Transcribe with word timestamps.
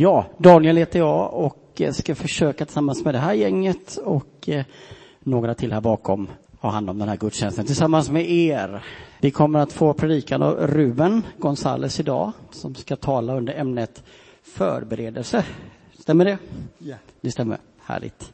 Ja, 0.00 0.26
Daniel 0.38 0.76
heter 0.76 0.98
jag 0.98 1.34
och 1.34 1.82
ska 1.92 2.14
försöka 2.14 2.64
tillsammans 2.64 3.04
med 3.04 3.14
det 3.14 3.18
här 3.18 3.34
gänget 3.34 3.96
och 3.96 4.48
eh, 4.48 4.64
några 5.20 5.54
till 5.54 5.72
här 5.72 5.80
bakom 5.80 6.28
ha 6.60 6.70
hand 6.70 6.90
om 6.90 6.98
den 6.98 7.08
här 7.08 7.16
gudstjänsten 7.16 7.66
tillsammans 7.66 8.10
med 8.10 8.30
er. 8.30 8.84
Vi 9.20 9.30
kommer 9.30 9.58
att 9.58 9.72
få 9.72 9.94
predikan 9.94 10.42
av 10.42 10.54
Ruben 10.54 11.22
Gonzales 11.38 12.00
idag 12.00 12.32
som 12.50 12.74
ska 12.74 12.96
tala 12.96 13.36
under 13.36 13.54
ämnet 13.54 14.02
förberedelse. 14.42 15.44
Stämmer 15.98 16.24
det? 16.24 16.38
Ja. 16.78 16.96
Det 17.20 17.30
stämmer. 17.30 17.58
Härligt. 17.84 18.32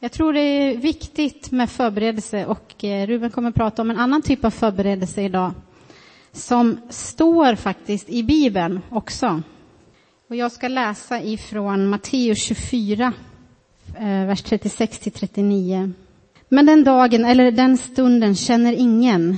Jag 0.00 0.12
tror 0.12 0.32
det 0.32 0.40
är 0.40 0.76
viktigt 0.76 1.50
med 1.50 1.70
förberedelse 1.70 2.46
och 2.46 2.84
eh, 2.84 3.06
Ruben 3.06 3.30
kommer 3.30 3.48
att 3.48 3.54
prata 3.54 3.82
om 3.82 3.90
en 3.90 3.98
annan 3.98 4.22
typ 4.22 4.44
av 4.44 4.50
förberedelse 4.50 5.22
idag 5.22 5.52
som 6.32 6.80
står 6.90 7.54
faktiskt 7.54 8.08
i 8.08 8.22
Bibeln 8.22 8.80
också. 8.90 9.42
Och 10.28 10.36
jag 10.36 10.52
ska 10.52 10.68
läsa 10.68 11.22
ifrån 11.22 11.88
Matteus 11.88 12.38
24, 12.38 13.12
eh, 13.98 14.26
vers 14.26 14.42
36 14.42 14.98
till 14.98 15.12
39. 15.12 15.92
Men 16.48 16.66
den 16.66 16.84
dagen, 16.84 17.24
eller 17.24 17.50
den 17.50 17.76
stunden, 17.76 18.34
känner 18.34 18.72
ingen 18.72 19.30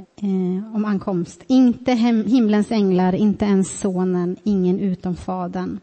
eh, 0.00 0.74
om 0.74 0.84
ankomst. 0.84 1.44
Inte 1.46 1.92
hem, 1.92 2.24
himlens 2.24 2.72
änglar, 2.72 3.14
inte 3.14 3.44
ens 3.44 3.80
sonen, 3.80 4.36
ingen 4.44 4.80
utom 4.80 5.16
fadern. 5.16 5.80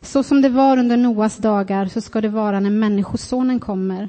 Så 0.00 0.22
som 0.22 0.42
det 0.42 0.48
var 0.48 0.78
under 0.78 0.96
Noas 0.96 1.36
dagar, 1.36 1.86
så 1.86 2.00
ska 2.00 2.20
det 2.20 2.28
vara 2.28 2.60
när 2.60 2.70
Människosonen 2.70 3.60
kommer. 3.60 4.08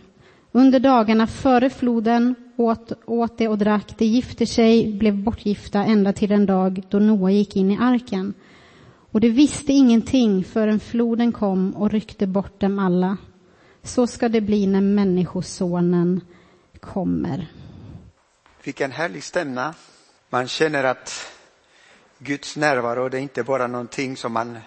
Under 0.52 0.80
dagarna 0.80 1.28
före 1.28 1.70
floden 1.70 2.36
åt, 2.56 2.92
åt 3.06 3.38
det 3.38 3.48
och 3.48 3.58
drack, 3.58 3.96
det 3.98 4.06
gifte 4.06 4.46
sig, 4.46 4.94
blev 4.94 5.24
bortgifta 5.24 5.84
ända 5.84 6.14
till 6.14 6.30
den 6.30 6.46
dag 6.46 6.84
då 6.90 7.00
Noa 7.00 7.32
gick 7.32 7.56
in 7.56 7.72
i 7.72 7.78
arken. 7.82 8.34
Och 9.12 9.22
de 9.22 9.30
visste 9.30 9.74
ingenting 9.74 10.44
förrän 10.44 10.80
floden 10.80 11.32
kom 11.32 11.76
och 11.76 11.92
ryckte 11.92 12.28
bort 12.28 12.60
dem 12.60 12.80
alla. 12.80 13.18
Så 13.84 14.08
ska 14.08 14.30
det 14.30 14.42
bli 14.42 14.68
när 14.68 14.82
Människosonen 14.82 16.22
kommer. 16.80 17.48
Vilken 18.64 18.92
härlig 18.92 19.24
stämma. 19.24 19.74
Man 20.30 20.48
känner 20.48 20.84
att 20.84 21.32
Guds 22.18 22.58
närvaro, 22.58 23.10
det 23.10 23.18
är 23.18 23.22
inte 23.22 23.44
bara 23.44 23.68
någonting 23.68 24.18
som 24.18 24.34
man 24.34 24.60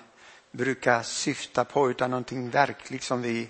brukar 0.53 1.03
syfta 1.03 1.65
på, 1.65 1.91
utan 1.91 2.11
någonting 2.11 2.51
verkligt 2.51 3.03
som 3.03 3.23
vi 3.23 3.49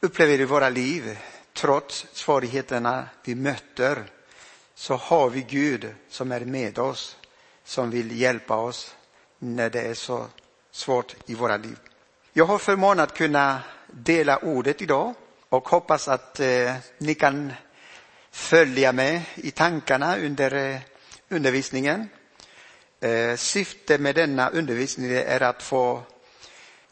upplever 0.00 0.40
i 0.40 0.44
våra 0.44 0.68
liv. 0.68 1.18
Trots 1.52 2.06
svårigheterna 2.12 3.08
vi 3.24 3.34
möter 3.34 4.04
så 4.74 4.94
har 4.94 5.30
vi 5.30 5.42
Gud 5.42 5.94
som 6.08 6.32
är 6.32 6.40
med 6.40 6.78
oss, 6.78 7.16
som 7.64 7.90
vill 7.90 8.20
hjälpa 8.20 8.56
oss 8.56 8.94
när 9.38 9.70
det 9.70 9.80
är 9.80 9.94
så 9.94 10.26
svårt 10.70 11.16
i 11.26 11.34
våra 11.34 11.56
liv. 11.56 11.76
Jag 12.32 12.44
har 12.44 12.58
förmånen 12.58 13.04
att 13.04 13.14
kunna 13.14 13.60
dela 13.86 14.36
ordet 14.38 14.82
idag 14.82 15.14
och 15.48 15.68
hoppas 15.68 16.08
att 16.08 16.40
eh, 16.40 16.74
ni 16.98 17.14
kan 17.14 17.52
följa 18.30 18.92
med 18.92 19.22
i 19.34 19.50
tankarna 19.50 20.16
under 20.16 20.54
eh, 20.54 20.80
undervisningen. 21.28 22.08
Eh, 23.00 23.36
syftet 23.36 24.00
med 24.00 24.14
denna 24.14 24.48
undervisning 24.48 25.10
är 25.12 25.42
att 25.42 25.62
få 25.62 26.02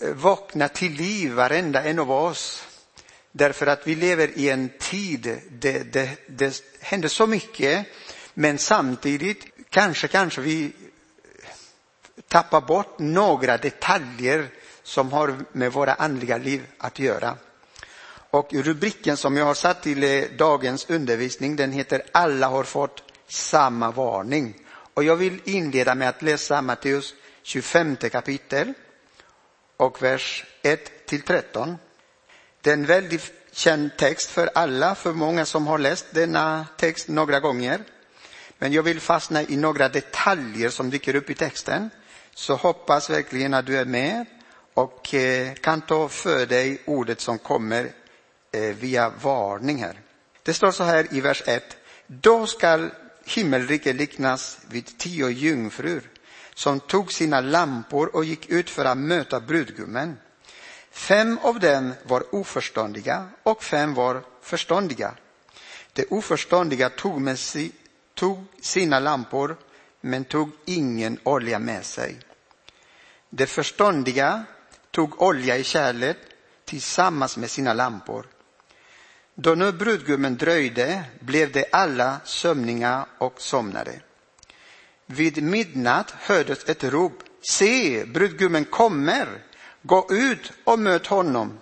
eh, 0.01 0.09
vakna 0.15 0.69
till 0.69 0.93
liv 0.93 1.33
varenda 1.33 1.83
en 1.83 1.99
av 1.99 2.11
oss. 2.11 2.67
Därför 3.33 3.67
att 3.67 3.87
vi 3.87 3.95
lever 3.95 4.39
i 4.39 4.51
en 4.51 4.69
tid 4.79 5.41
det, 5.51 5.93
det, 5.93 6.11
det 6.29 6.63
händer 6.81 7.09
så 7.09 7.27
mycket 7.27 7.87
men 8.35 8.59
samtidigt 8.59 9.45
kanske, 9.71 10.09
kanske 10.09 10.41
vi 10.41 10.73
tappa 12.29 12.61
bort 12.61 12.99
några 12.99 13.57
detaljer 13.57 14.49
som 14.83 15.13
har 15.13 15.37
med 15.53 15.73
våra 15.73 15.95
andliga 15.95 16.39
liv 16.39 16.67
att 16.79 16.99
göra. 16.99 17.37
Och 18.31 18.53
rubriken 18.53 19.17
som 19.17 19.37
jag 19.37 19.45
har 19.45 19.55
satt 19.55 19.83
till 19.83 20.05
eh, 20.05 20.25
dagens 20.39 20.91
undervisning 20.91 21.57
den 21.57 21.73
heter 21.73 22.03
Alla 22.13 22.47
har 22.49 22.65
fått 22.65 23.03
samma 23.29 23.91
varning. 23.91 24.55
Och 24.95 25.05
jag 25.05 25.17
vill 25.17 25.41
inleda 25.45 25.95
med 25.95 26.09
att 26.09 26.23
läsa 26.23 26.63
Matteus 26.63 27.15
25 27.43 27.97
kapitel 27.97 28.73
och 29.77 30.03
vers 30.03 30.45
1 30.63 31.07
till 31.07 31.23
13. 31.23 31.77
Det 32.61 32.71
är 32.71 32.75
en 32.75 32.87
väldigt 32.87 33.33
känd 33.53 33.97
text 33.97 34.31
för 34.31 34.51
alla, 34.55 34.95
för 34.95 35.13
många 35.13 35.45
som 35.45 35.67
har 35.67 35.79
läst 35.79 36.07
denna 36.11 36.67
text 36.77 37.09
några 37.09 37.41
gånger. 37.41 37.81
Men 38.59 38.73
jag 38.73 38.83
vill 38.83 39.01
fastna 39.01 39.43
i 39.43 39.57
några 39.57 39.89
detaljer 39.89 40.71
som 40.71 40.91
dyker 40.91 41.17
upp 41.17 41.31
i 41.31 41.35
texten. 41.35 41.91
Så 42.39 42.55
hoppas 42.55 43.11
verkligen 43.11 43.55
att 43.55 43.67
du 43.67 43.77
är 43.77 43.85
med 43.85 44.27
och 44.75 45.15
eh, 45.15 45.55
kan 45.55 45.81
ta 45.81 46.09
för 46.09 46.47
dig 46.47 46.83
ordet 46.85 47.21
som 47.21 47.39
kommer 47.39 47.93
eh, 48.53 48.61
via 48.61 49.13
varning 49.23 49.83
här. 49.83 50.01
Det 50.43 50.55
står 50.55 50.71
så 50.71 50.85
här 50.85 51.07
i 51.11 51.21
vers 51.21 51.43
1. 51.47 51.77
Då 52.07 52.47
skall 52.47 52.91
himmelriket 53.25 53.97
liknas 53.97 54.59
vid 54.69 54.99
tio 54.99 55.29
jungfrur 55.29 56.11
som 56.55 56.81
tog 56.81 57.13
sina 57.13 57.41
lampor 57.41 58.17
och 58.17 58.25
gick 58.25 58.49
ut 58.49 58.71
för 58.71 58.85
att 58.85 58.99
möta 58.99 59.41
brudgummen. 59.41 60.17
Fem 60.91 61.39
av 61.43 61.61
dem 61.61 61.93
var 62.03 62.35
oförståndiga 62.35 63.29
och 63.43 63.63
fem 63.65 63.95
var 63.95 64.23
förståndiga. 64.43 65.15
De 65.93 66.07
oförståndiga 66.11 66.91
tog, 66.91 67.21
med 67.21 67.39
si, 67.39 67.73
tog 68.15 68.45
sina 68.61 69.01
lampor 69.01 69.57
men 70.01 70.25
tog 70.25 70.51
ingen 70.65 71.19
olja 71.23 71.59
med 71.59 71.85
sig. 71.85 72.17
De 73.39 73.47
förståndiga 73.47 74.45
tog 74.91 75.23
olja 75.23 75.57
i 75.57 75.65
kärlet 75.65 76.17
tillsammans 76.65 77.37
med 77.37 77.51
sina 77.51 77.73
lampor. 77.73 78.27
Då 79.35 79.55
nu 79.55 79.73
brudgummen 79.73 80.37
dröjde 80.37 81.05
blev 81.21 81.53
de 81.53 81.65
alla 81.73 82.21
sömniga 82.25 83.07
och 83.19 83.41
somnade. 83.41 84.01
Vid 85.07 85.43
midnatt 85.43 86.11
hördes 86.11 86.69
ett 86.69 86.85
rop. 86.85 87.13
Se, 87.49 88.05
brudgummen 88.05 88.65
kommer! 88.65 89.29
Gå 89.83 90.07
ut 90.11 90.53
och 90.65 90.79
möt 90.79 91.07
honom. 91.07 91.59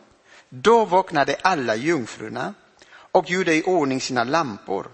Då 0.49 0.85
vaknade 0.85 1.37
alla 1.43 1.77
jungfrurna 1.77 2.55
och 2.91 3.31
gjorde 3.31 3.55
i 3.55 3.63
ordning 3.63 4.01
sina 4.01 4.25
lampor. 4.25 4.89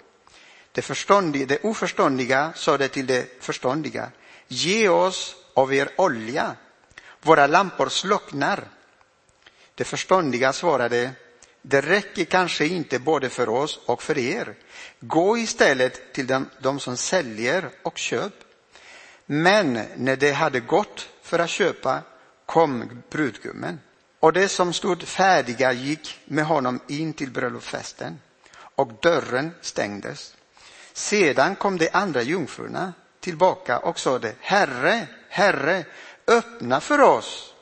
Det, 0.73 0.83
förståndiga, 0.83 1.47
det 1.47 1.65
oförståndiga 1.65 2.53
sade 2.55 2.89
till 2.89 3.07
det 3.07 3.43
förståndiga. 3.43 4.11
Ge 4.49 4.89
oss 4.89 5.37
av 5.55 5.75
er 5.75 5.89
olja. 5.97 6.57
Våra 7.23 7.47
lampor 7.47 7.89
slocknar. 7.89 8.65
Det 9.75 9.85
förståndiga 9.85 10.53
svarade 10.53 11.11
det 11.63 11.81
räcker 11.81 12.25
kanske 12.25 12.67
inte 12.67 12.99
både 12.99 13.29
för 13.29 13.49
oss 13.49 13.81
och 13.87 14.03
för 14.03 14.19
er. 14.19 14.55
Gå 15.01 15.39
istället 15.39 16.13
till 16.15 16.27
dem, 16.27 16.51
de 16.61 16.81
som 16.81 16.97
säljer 16.97 17.71
och 17.83 17.99
köp. 17.99 18.33
Men 19.27 19.73
när 19.97 20.17
de 20.17 20.33
hade 20.33 20.61
gått 20.61 21.09
för 21.23 21.39
att 21.39 21.51
köpa 21.51 22.03
kom 22.47 23.03
brudgummen 23.11 23.81
och 24.21 24.33
de 24.33 24.49
som 24.49 24.73
stod 24.73 25.03
färdiga 25.03 25.73
gick 25.73 26.21
med 26.25 26.45
honom 26.45 26.81
in 26.89 27.13
till 27.13 27.31
bröllopsfesten 27.31 28.21
och 28.53 28.93
dörren 29.03 29.51
stängdes. 29.61 30.35
Sedan 30.93 31.57
kom 31.57 31.79
de 31.79 31.89
andra 31.93 32.23
jungfrurna 32.23 32.93
tillbaka 33.21 33.79
och 33.79 33.99
sade 34.01 34.35
Herre, 34.41 35.07
Herre, 35.29 35.85
öppna 36.27 36.81
för 36.81 37.01
oss. 37.01 37.55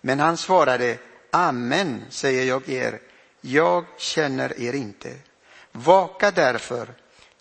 Men 0.00 0.20
han 0.20 0.36
svarade 0.36 0.98
Amen, 1.30 2.04
säger 2.10 2.44
jag 2.44 2.68
er, 2.68 3.00
jag 3.40 3.84
känner 3.96 4.60
er 4.60 4.72
inte. 4.72 5.14
Vaka 5.72 6.30
därför, 6.30 6.88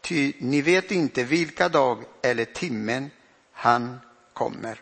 ty 0.01 0.33
ni 0.39 0.61
vet 0.61 0.91
inte 0.91 1.23
vilka 1.23 1.69
dag 1.69 2.03
eller 2.21 2.45
timmen 2.45 3.11
han 3.51 3.99
kommer. 4.33 4.81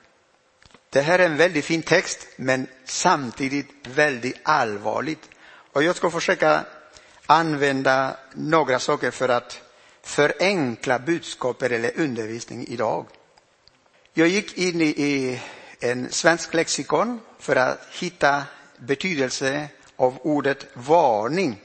Det 0.89 1.01
här 1.01 1.19
är 1.19 1.25
en 1.25 1.37
väldigt 1.37 1.65
fin 1.65 1.81
text, 1.81 2.27
men 2.35 2.67
samtidigt 2.85 3.69
väldigt 3.83 4.37
allvarligt. 4.43 5.29
Och 5.73 5.83
jag 5.83 5.95
ska 5.95 6.11
försöka 6.11 6.65
använda 7.25 8.17
några 8.33 8.79
saker 8.79 9.11
för 9.11 9.29
att 9.29 9.61
förenkla 10.01 10.99
budskapet 10.99 11.71
eller 11.71 11.99
undervisning 11.99 12.67
idag. 12.67 13.05
Jag 14.13 14.27
gick 14.27 14.57
in 14.57 14.81
i 14.81 15.41
en 15.79 16.11
svensk 16.11 16.53
lexikon 16.53 17.19
för 17.39 17.55
att 17.55 17.87
hitta 17.91 18.43
betydelse 18.77 19.69
av 19.95 20.17
ordet 20.21 20.65
varning. 20.73 21.61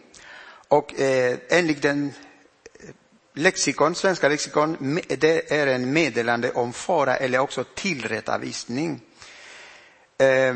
Och 0.68 1.00
eh, 1.00 1.38
enligt 1.48 1.82
den 1.82 2.12
eh, 2.80 2.88
lexikon, 3.34 3.94
svenska 3.94 4.28
lexikon, 4.28 5.00
det 5.08 5.52
är 5.52 5.66
en 5.66 5.92
meddelande 5.92 6.50
om 6.52 6.72
fara 6.72 7.16
eller 7.16 7.38
också 7.38 7.64
tillrättavisning. 7.74 9.00
Eh, 10.18 10.54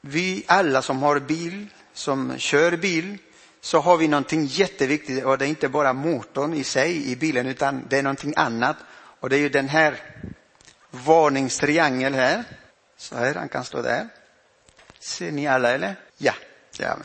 vi 0.00 0.44
alla 0.46 0.82
som 0.82 1.02
har 1.02 1.18
bil, 1.20 1.66
som 1.92 2.38
kör 2.38 2.76
bil, 2.76 3.18
så 3.60 3.78
har 3.78 3.96
vi 3.96 4.08
någonting 4.08 4.46
jätteviktigt 4.46 5.24
och 5.24 5.38
det 5.38 5.44
är 5.46 5.48
inte 5.48 5.68
bara 5.68 5.92
motorn 5.92 6.54
i 6.54 6.64
sig 6.64 7.10
i 7.12 7.16
bilen 7.16 7.46
utan 7.46 7.84
det 7.88 7.98
är 7.98 8.02
någonting 8.02 8.34
annat. 8.36 8.76
Och 9.20 9.30
det 9.30 9.36
är 9.36 9.40
ju 9.40 9.48
den 9.48 9.68
här 9.68 9.96
varningstriangel 10.90 12.14
här. 12.14 12.44
Så 12.96 13.16
här, 13.16 13.34
han 13.34 13.48
kan 13.48 13.64
stå 13.64 13.82
där. 13.82 14.08
Ser 14.98 15.32
ni 15.32 15.46
alla 15.46 15.72
eller? 15.72 15.96
Ja. 16.18 16.34
ja. 16.78 16.96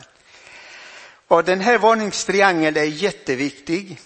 Och 1.28 1.44
den 1.44 1.60
här 1.60 1.78
varningstriangeln 1.78 2.76
är 2.76 2.84
jätteviktig. 2.84 4.00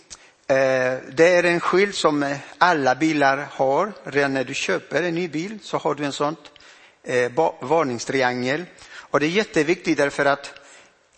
Eh, 0.47 0.95
det 1.13 1.29
är 1.29 1.45
en 1.45 1.61
skylt 1.61 1.95
som 1.95 2.35
alla 2.59 2.95
bilar 2.95 3.49
har. 3.51 3.93
Redan 4.05 4.35
när 4.35 4.45
du 4.45 4.55
köper 4.55 5.03
en 5.03 5.15
ny 5.15 5.29
bil 5.29 5.59
så 5.63 5.77
har 5.79 5.95
du 5.95 6.05
en 6.05 6.13
sån 6.13 6.37
eh, 7.03 7.33
varningstriangel. 7.61 8.65
Och 8.91 9.21
det 9.21 9.27
är 9.27 9.31
jätteviktigt 9.31 9.99
därför 9.99 10.25
att 10.25 10.61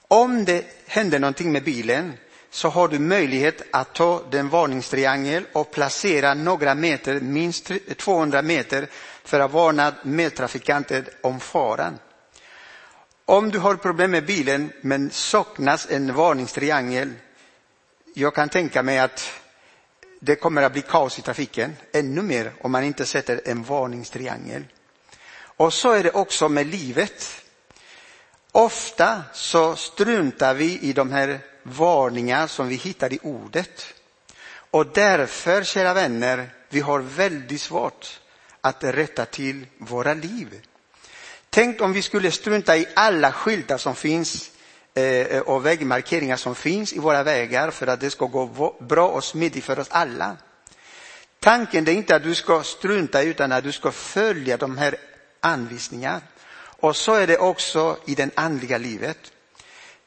om 0.08 0.44
det 0.44 0.64
händer 0.86 1.18
någonting 1.18 1.52
med 1.52 1.64
bilen 1.64 2.12
så 2.50 2.68
har 2.68 2.88
du 2.88 2.98
möjlighet 2.98 3.62
att 3.70 3.94
ta 3.94 4.22
den 4.30 4.48
varningstriangel 4.48 5.44
och 5.52 5.70
placera 5.70 6.34
några 6.34 6.74
meter, 6.74 7.20
minst 7.20 7.70
200 7.96 8.42
meter, 8.42 8.88
för 9.24 9.40
att 9.40 9.52
varna 9.52 9.94
medtrafikanter 10.02 11.04
om 11.20 11.40
faran. 11.40 11.98
Om 13.24 13.50
du 13.50 13.58
har 13.58 13.74
problem 13.74 14.10
med 14.10 14.26
bilen 14.26 14.72
men 14.80 15.10
saknas 15.10 15.86
en 15.90 16.14
varningstriangel, 16.14 17.12
jag 18.14 18.34
kan 18.34 18.48
tänka 18.48 18.82
mig 18.82 18.98
att 18.98 19.30
det 20.20 20.36
kommer 20.36 20.62
att 20.62 20.72
bli 20.72 20.82
kaos 20.82 21.18
i 21.18 21.22
trafiken, 21.22 21.76
ännu 21.92 22.22
mer 22.22 22.52
om 22.60 22.72
man 22.72 22.84
inte 22.84 23.06
sätter 23.06 23.40
en 23.44 23.62
varningstriangel. 23.62 24.64
Och 25.42 25.72
så 25.72 25.90
är 25.90 26.02
det 26.02 26.10
också 26.10 26.48
med 26.48 26.66
livet. 26.66 27.42
Ofta 28.52 29.22
så 29.32 29.76
struntar 29.76 30.54
vi 30.54 30.78
i 30.80 30.92
de 30.92 31.12
här 31.12 31.40
varningar 31.70 32.46
som 32.46 32.68
vi 32.68 32.74
hittar 32.74 33.12
i 33.12 33.18
ordet. 33.22 33.94
Och 34.70 34.86
därför, 34.86 35.64
kära 35.64 35.94
vänner, 35.94 36.50
vi 36.68 36.80
har 36.80 36.98
väldigt 36.98 37.60
svårt 37.60 38.20
att 38.60 38.84
rätta 38.84 39.24
till 39.24 39.66
våra 39.78 40.14
liv. 40.14 40.60
Tänk 41.50 41.80
om 41.80 41.92
vi 41.92 42.02
skulle 42.02 42.30
strunta 42.30 42.76
i 42.76 42.86
alla 42.94 43.32
skyltar 43.32 43.78
som 43.78 43.94
finns 43.94 44.50
eh, 44.94 45.38
och 45.38 45.66
vägmarkeringar 45.66 46.36
som 46.36 46.54
finns 46.54 46.92
i 46.92 46.98
våra 46.98 47.22
vägar 47.22 47.70
för 47.70 47.86
att 47.86 48.00
det 48.00 48.10
ska 48.10 48.26
gå 48.26 48.76
bra 48.80 49.08
och 49.08 49.24
smidigt 49.24 49.64
för 49.64 49.78
oss 49.78 49.88
alla. 49.90 50.36
Tanken 51.40 51.88
är 51.88 51.92
inte 51.92 52.16
att 52.16 52.22
du 52.22 52.34
ska 52.34 52.62
strunta 52.62 53.22
utan 53.22 53.52
att 53.52 53.64
du 53.64 53.72
ska 53.72 53.92
följa 53.92 54.56
de 54.56 54.78
här 54.78 54.96
anvisningarna. 55.40 56.20
Och 56.80 56.96
så 56.96 57.14
är 57.14 57.26
det 57.26 57.38
också 57.38 57.96
i 58.06 58.14
det 58.14 58.30
andliga 58.34 58.78
livet. 58.78 59.32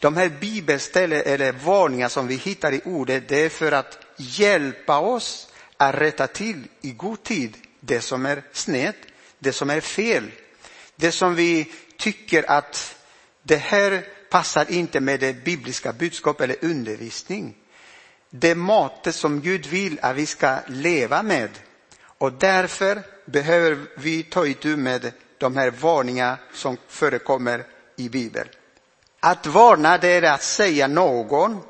De 0.03 0.17
här 0.17 0.29
bibelställen 0.29 1.21
eller 1.25 1.51
varningar 1.51 2.09
som 2.09 2.27
vi 2.27 2.35
hittar 2.35 2.71
i 2.71 2.81
ordet, 2.85 3.29
det 3.29 3.45
är 3.45 3.49
för 3.49 3.71
att 3.71 3.99
hjälpa 4.17 4.99
oss 4.99 5.47
att 5.77 5.95
rätta 5.95 6.27
till 6.27 6.67
i 6.81 6.91
god 6.91 7.23
tid 7.23 7.57
det 7.79 8.01
som 8.01 8.25
är 8.25 8.43
snett, 8.51 8.95
det 9.39 9.53
som 9.53 9.69
är 9.69 9.81
fel. 9.81 10.31
Det 10.95 11.11
som 11.11 11.35
vi 11.35 11.71
tycker 11.97 12.51
att 12.51 12.95
det 13.43 13.55
här 13.55 14.05
passar 14.29 14.71
inte 14.71 14.99
med 14.99 15.19
det 15.19 15.43
bibliska 15.43 15.93
budskapet 15.93 16.43
eller 16.43 16.69
undervisning. 16.71 17.55
Det 18.29 18.55
matet 18.55 19.15
som 19.15 19.41
Gud 19.41 19.65
vill 19.65 19.99
att 20.01 20.15
vi 20.15 20.25
ska 20.25 20.57
leva 20.67 21.23
med. 21.23 21.49
Och 21.99 22.33
därför 22.33 23.01
behöver 23.25 23.77
vi 23.97 24.23
ta 24.23 24.47
itu 24.47 24.77
med 24.77 25.11
de 25.37 25.57
här 25.57 25.71
varningarna 25.71 26.37
som 26.53 26.77
förekommer 26.87 27.65
i 27.95 28.09
Bibeln. 28.09 28.49
Att 29.25 29.45
varna 29.45 29.97
det 29.97 30.07
är 30.07 30.21
att 30.21 30.43
säga 30.43 30.87
någon 30.87 31.61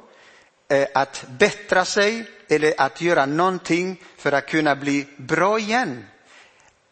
eh, 0.70 0.88
att 0.94 1.26
bättra 1.40 1.86
sig 1.86 2.26
eller 2.50 2.74
att 2.78 3.02
göra 3.02 3.26
någonting 3.26 4.02
för 4.18 4.32
att 4.32 4.48
kunna 4.48 4.76
bli 4.76 5.08
bra 5.18 5.60
igen. 5.60 6.06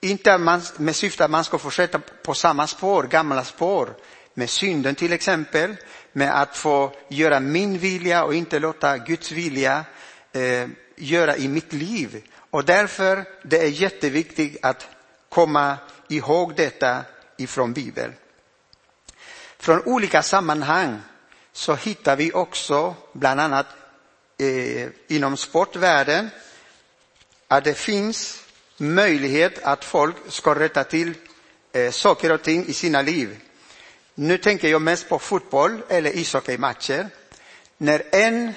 Inte 0.02 0.62
med 0.78 0.96
syfte 0.96 1.26
att 1.26 1.32
man 1.32 1.44
ska 1.44 1.58
fortsätta 1.58 2.02
på 2.24 2.34
samma 2.34 2.68
spår, 2.68 3.04
gamla 3.04 3.44
spår, 3.44 3.90
med 4.34 4.50
synden 4.50 4.96
till 4.96 5.14
exempel, 5.14 5.76
med 6.14 6.42
att 6.42 6.58
få 6.58 6.92
göra 7.08 7.40
min 7.40 7.78
vilja 7.78 8.24
och 8.24 8.34
inte 8.34 8.60
låta 8.60 8.98
Guds 8.98 9.32
vilja 9.32 9.86
eh, 10.32 10.68
göra 10.96 11.38
i 11.38 11.48
mitt 11.48 11.74
liv. 11.74 12.24
Och 12.50 12.66
därför 12.66 13.26
det 13.44 13.58
är 13.58 13.70
jätteviktigt 13.70 14.66
att 14.66 14.88
komma 15.30 15.78
ihåg 16.10 16.56
detta 16.56 17.02
ifrån 17.38 17.74
Bibeln. 17.74 18.14
Från 19.62 19.84
olika 19.86 20.24
sammanhang 20.24 21.02
så 21.54 21.76
hittar 21.76 22.16
vi 22.16 22.32
också, 22.32 22.96
bland 23.14 23.40
annat 23.40 23.66
eh, 24.38 24.88
inom 25.08 25.38
sportvärlden, 25.38 26.30
att 27.48 27.64
det 27.64 27.74
finns 27.74 28.44
möjlighet 28.78 29.64
att 29.64 29.86
folk 29.86 30.16
ska 30.28 30.56
rätta 30.56 30.84
till 30.84 31.14
eh, 31.72 31.92
saker 31.92 32.32
och 32.32 32.42
ting 32.42 32.66
i 32.66 32.74
sina 32.74 33.02
liv. 33.02 33.40
Nu 34.16 34.38
tänker 34.38 34.68
jag 34.68 34.82
mest 34.82 35.10
på 35.10 35.20
fotboll 35.20 35.82
eller 35.90 36.16
ishockeymatcher. 36.16 37.08
När 37.78 38.04
en 38.12 38.54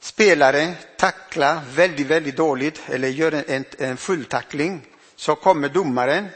spelare 0.00 0.74
tacklar 0.96 1.60
väldigt, 1.74 2.06
väldigt 2.06 2.36
dåligt 2.36 2.80
eller 2.86 3.08
gör 3.08 3.44
en, 3.48 3.64
en 3.78 3.96
fulltackling 3.96 4.86
så 5.16 5.34
kommer 5.34 5.68
domaren 5.68 6.28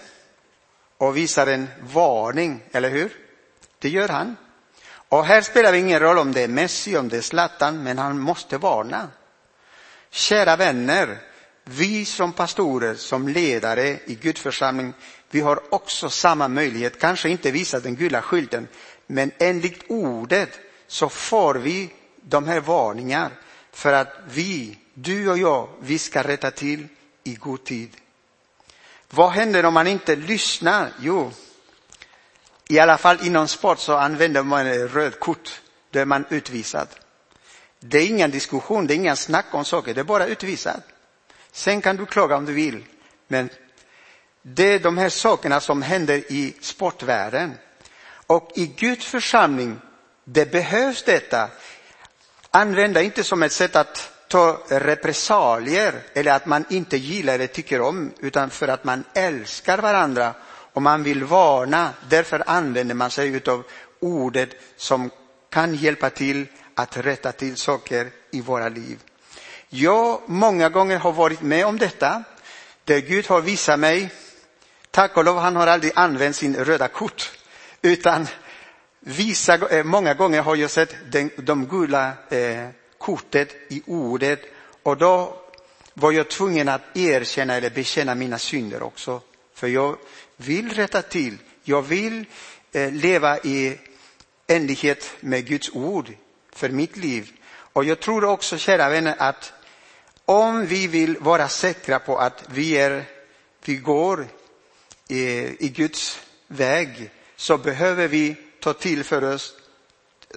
och 0.99 1.17
visar 1.17 1.46
en 1.46 1.69
varning, 1.81 2.62
eller 2.73 2.90
hur? 2.90 3.21
Det 3.82 3.88
gör 3.88 4.08
han. 4.08 4.37
Och 5.08 5.25
här 5.25 5.40
spelar 5.40 5.73
det 5.73 5.79
ingen 5.79 6.00
roll 6.00 6.19
om 6.19 6.32
det 6.32 6.40
är 6.40 6.49
Messi, 6.49 6.96
om 6.96 7.08
det 7.08 7.17
är 7.17 7.20
Zlatan, 7.20 7.82
men 7.82 7.99
han 7.99 8.19
måste 8.19 8.58
varna. 8.58 9.08
Kära 10.11 10.56
vänner, 10.56 11.19
vi 11.64 12.05
som 12.05 12.32
pastorer, 12.32 12.94
som 12.94 13.29
ledare 13.29 13.88
i 14.06 14.14
gudförsamling, 14.14 14.93
vi 15.31 15.40
har 15.40 15.75
också 15.75 16.11
samma 16.11 16.49
möjlighet, 16.49 17.00
kanske 17.00 17.29
inte 17.29 17.50
visa 17.50 17.81
den 17.81 17.96
gula 17.96 18.23
skylten, 18.23 18.69
men 19.06 19.31
enligt 19.38 19.84
ordet 19.88 20.58
så 20.87 21.08
får 21.08 21.55
vi 21.55 21.90
de 22.17 22.46
här 22.46 22.61
varningar 22.61 23.31
för 23.73 23.93
att 23.93 24.14
vi, 24.29 24.79
du 24.94 25.31
och 25.31 25.38
jag, 25.38 25.69
vi 25.81 25.99
ska 25.99 26.23
rätta 26.23 26.50
till 26.50 26.88
i 27.25 27.34
god 27.34 27.64
tid. 27.64 27.90
Vad 29.11 29.31
händer 29.31 29.64
om 29.64 29.75
man 29.75 29.87
inte 29.87 30.17
lyssnar? 30.17 30.93
Jo, 31.00 31.32
i 32.72 32.78
alla 32.78 32.98
fall 32.98 33.26
inom 33.26 33.48
sport 33.48 33.78
så 33.78 33.96
använder 33.96 34.42
man 34.42 34.64
röd 34.74 35.20
kort, 35.20 35.60
då 35.90 35.98
är 36.00 36.04
man 36.04 36.24
utvisad. 36.30 36.88
Det 37.80 37.98
är 37.98 38.06
ingen 38.06 38.30
diskussion, 38.30 38.86
det 38.86 38.94
är 38.94 38.96
ingen 38.96 39.16
snack 39.16 39.46
om 39.50 39.64
saker, 39.64 39.94
det 39.94 40.00
är 40.00 40.04
bara 40.04 40.26
utvisad. 40.26 40.82
Sen 41.52 41.80
kan 41.80 41.96
du 41.96 42.06
klaga 42.06 42.36
om 42.36 42.44
du 42.44 42.52
vill, 42.52 42.84
men 43.28 43.48
det 44.42 44.64
är 44.64 44.78
de 44.78 44.98
här 44.98 45.08
sakerna 45.08 45.60
som 45.60 45.82
händer 45.82 46.14
i 46.32 46.56
sportvärlden. 46.60 47.54
Och 48.26 48.50
i 48.54 48.66
Guds 48.66 49.06
församling, 49.06 49.81
det 50.24 50.52
behövs 50.52 51.02
detta. 51.02 51.48
Använda 52.50 53.02
inte 53.02 53.24
som 53.24 53.43
ett 53.43 53.52
sätt 53.52 53.76
att 53.76 54.10
ta 54.29 54.62
repressalier 54.69 55.94
eller 56.14 56.32
att 56.32 56.46
man 56.46 56.64
inte 56.70 56.96
gillar 56.96 57.34
eller 57.34 57.46
tycker 57.46 57.81
om, 57.81 58.12
utan 58.20 58.50
för 58.50 58.69
att 58.69 58.84
man 58.84 59.05
älskar 59.14 59.79
varandra 59.79 60.34
och 60.72 60.82
man 60.82 61.02
vill 61.02 61.24
varna. 61.24 61.91
Därför 62.08 62.43
använder 62.46 62.94
man 62.94 63.10
sig 63.10 63.43
av 63.46 63.64
ordet 64.00 64.50
som 64.76 65.10
kan 65.50 65.74
hjälpa 65.74 66.10
till 66.10 66.46
att 66.74 66.96
rätta 66.96 67.32
till 67.32 67.56
saker 67.56 68.10
i 68.31 68.41
våra 68.41 68.69
liv. 68.69 68.98
Jag 69.69 70.20
många 70.26 70.69
gånger 70.69 70.98
har 70.98 71.12
varit 71.12 71.43
med 71.43 71.67
om 71.67 71.79
detta, 71.79 72.24
där 72.84 72.98
Gud 72.98 73.26
har 73.26 73.41
visat 73.41 73.79
mig, 73.79 74.10
tack 74.91 75.17
och 75.17 75.24
lov, 75.24 75.38
han 75.38 75.56
har 75.56 75.67
aldrig 75.67 75.93
använt 75.96 76.36
sin 76.36 76.56
röda 76.56 76.88
kort, 76.88 77.32
utan 77.82 78.26
visa, 79.00 79.55
eh, 79.69 79.84
många 79.84 80.14
gånger 80.14 80.43
har 80.43 80.56
jag 80.56 80.70
sett 80.70 80.96
den, 81.10 81.31
de 81.36 81.67
gula 81.67 82.12
eh, 82.29 82.69
kortet 82.98 83.48
i 83.69 83.82
ordet 83.86 84.41
och 84.82 84.96
då 84.96 85.36
var 85.94 86.12
jag 86.12 86.29
tvungen 86.29 86.69
att 86.69 86.82
erkänna 86.94 87.56
eller 87.56 87.70
bekänna 87.70 88.14
mina 88.14 88.38
synder 88.38 88.82
också. 88.82 89.20
För 89.55 89.69
jag 89.69 89.96
vill 90.43 90.72
rätta 90.72 91.03
till, 91.03 91.39
jag 91.65 91.82
vill 91.82 92.25
eh, 92.72 92.93
leva 92.93 93.39
i 93.39 93.79
enlighet 94.46 95.11
med 95.20 95.46
Guds 95.46 95.70
ord 95.72 96.13
för 96.53 96.69
mitt 96.69 96.96
liv. 96.96 97.32
Och 97.49 97.84
jag 97.84 98.01
tror 98.01 98.25
också, 98.25 98.58
kära 98.58 98.89
vänner, 98.89 99.15
att 99.19 99.53
om 100.25 100.67
vi 100.67 100.87
vill 100.87 101.17
vara 101.20 101.49
säkra 101.49 101.99
på 101.99 102.19
att 102.19 102.44
vi, 102.49 102.72
är, 102.72 103.05
vi 103.65 103.77
går 103.77 104.27
i, 105.08 105.20
i 105.67 105.69
Guds 105.69 106.20
väg 106.46 107.11
så 107.37 107.58
behöver 107.58 108.08
vi 108.08 108.37
ta 108.61 108.72
till 108.72 109.05
för 109.05 109.25
oss 109.34 109.55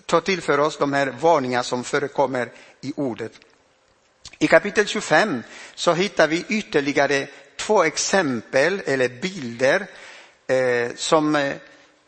ta 0.06 0.22
till 0.22 0.42
för 0.42 0.60
oss 0.60 0.78
de 0.78 0.94
här 0.94 1.08
varningar 1.08 1.64
som 1.64 1.84
förekommer 1.84 2.52
i 2.82 2.94
ordet. 2.96 3.32
I 4.40 4.48
kapitel 4.48 4.88
25 4.88 5.44
så 5.76 5.94
hittar 5.94 6.28
vi 6.28 6.46
ytterligare 6.50 7.28
två 7.66 7.84
exempel 7.84 8.82
eller 8.86 9.10
bilder 9.10 9.88
eh, 10.48 10.96
som 10.96 11.36
eh, 11.36 11.54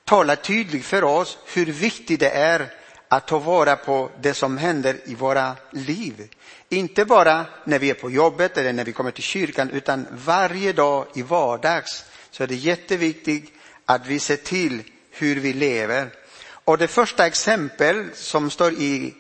talar 0.06 0.36
tydligt 0.36 0.86
för 0.86 1.04
oss 1.04 1.38
hur 1.54 1.66
viktigt 1.66 2.20
det 2.20 2.30
är 2.30 2.74
att 3.08 3.28
ta 3.28 3.40
vara 3.40 3.76
på 3.76 4.10
det 4.22 4.34
som 4.34 4.58
händer 4.58 4.98
i 5.06 5.16
våra 5.16 5.56
liv. 5.72 6.30
Inte 6.70 7.06
bara 7.06 7.46
när 7.64 7.80
vi 7.80 7.90
är 7.90 7.94
på 7.94 8.12
jobbet 8.12 8.58
eller 8.58 8.74
när 8.74 8.86
vi 8.86 8.94
kommer 8.94 9.12
till 9.12 9.24
kyrkan 9.24 9.70
utan 9.70 10.08
varje 10.12 10.74
dag 10.74 11.06
i 11.16 11.22
vardags 11.22 12.06
så 12.32 12.44
är 12.44 12.48
det 12.48 12.56
jätteviktigt 12.56 13.54
att 13.86 14.08
vi 14.08 14.20
ser 14.20 14.36
till 14.38 14.84
hur 15.12 15.36
vi 15.36 15.54
lever. 15.54 16.10
Och 16.50 16.78
det 16.78 16.88
första 16.88 17.26
exempel 17.28 18.06
som 18.14 18.50
står 18.50 18.74
i 18.74 19.16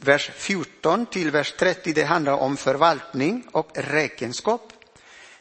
vers 0.00 0.30
14 0.36 1.06
till 1.06 1.30
vers 1.30 1.54
30, 1.58 1.92
det 1.92 2.04
handlar 2.04 2.32
om 2.32 2.56
förvaltning 2.56 3.44
och 3.52 3.70
räkenskap. 3.74 4.73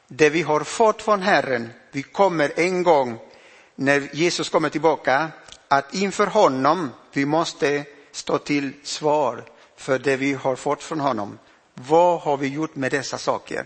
Det 0.08 0.30
vi 0.30 0.42
har 0.42 0.60
fått 0.60 1.02
från 1.02 1.22
Herren, 1.22 1.70
vi 1.92 2.04
kommer 2.04 2.52
en 2.56 2.84
gång 2.84 3.20
när 3.76 4.10
Jesus 4.14 4.50
kommer 4.50 4.70
tillbaka 4.70 5.32
att 5.68 5.94
inför 5.94 6.28
honom 6.28 6.90
vi 7.14 7.26
måste 7.26 7.86
stå 8.12 8.38
till 8.38 8.74
svar 8.84 9.44
för 9.78 10.00
det 10.00 10.16
vi 10.18 10.34
har 10.34 10.56
fått 10.56 10.84
från 10.84 11.00
honom. 11.00 11.40
Vad 11.74 12.22
har 12.22 12.38
vi 12.38 12.48
gjort 12.48 12.76
med 12.76 12.92
dessa 12.92 13.18
saker? 13.18 13.66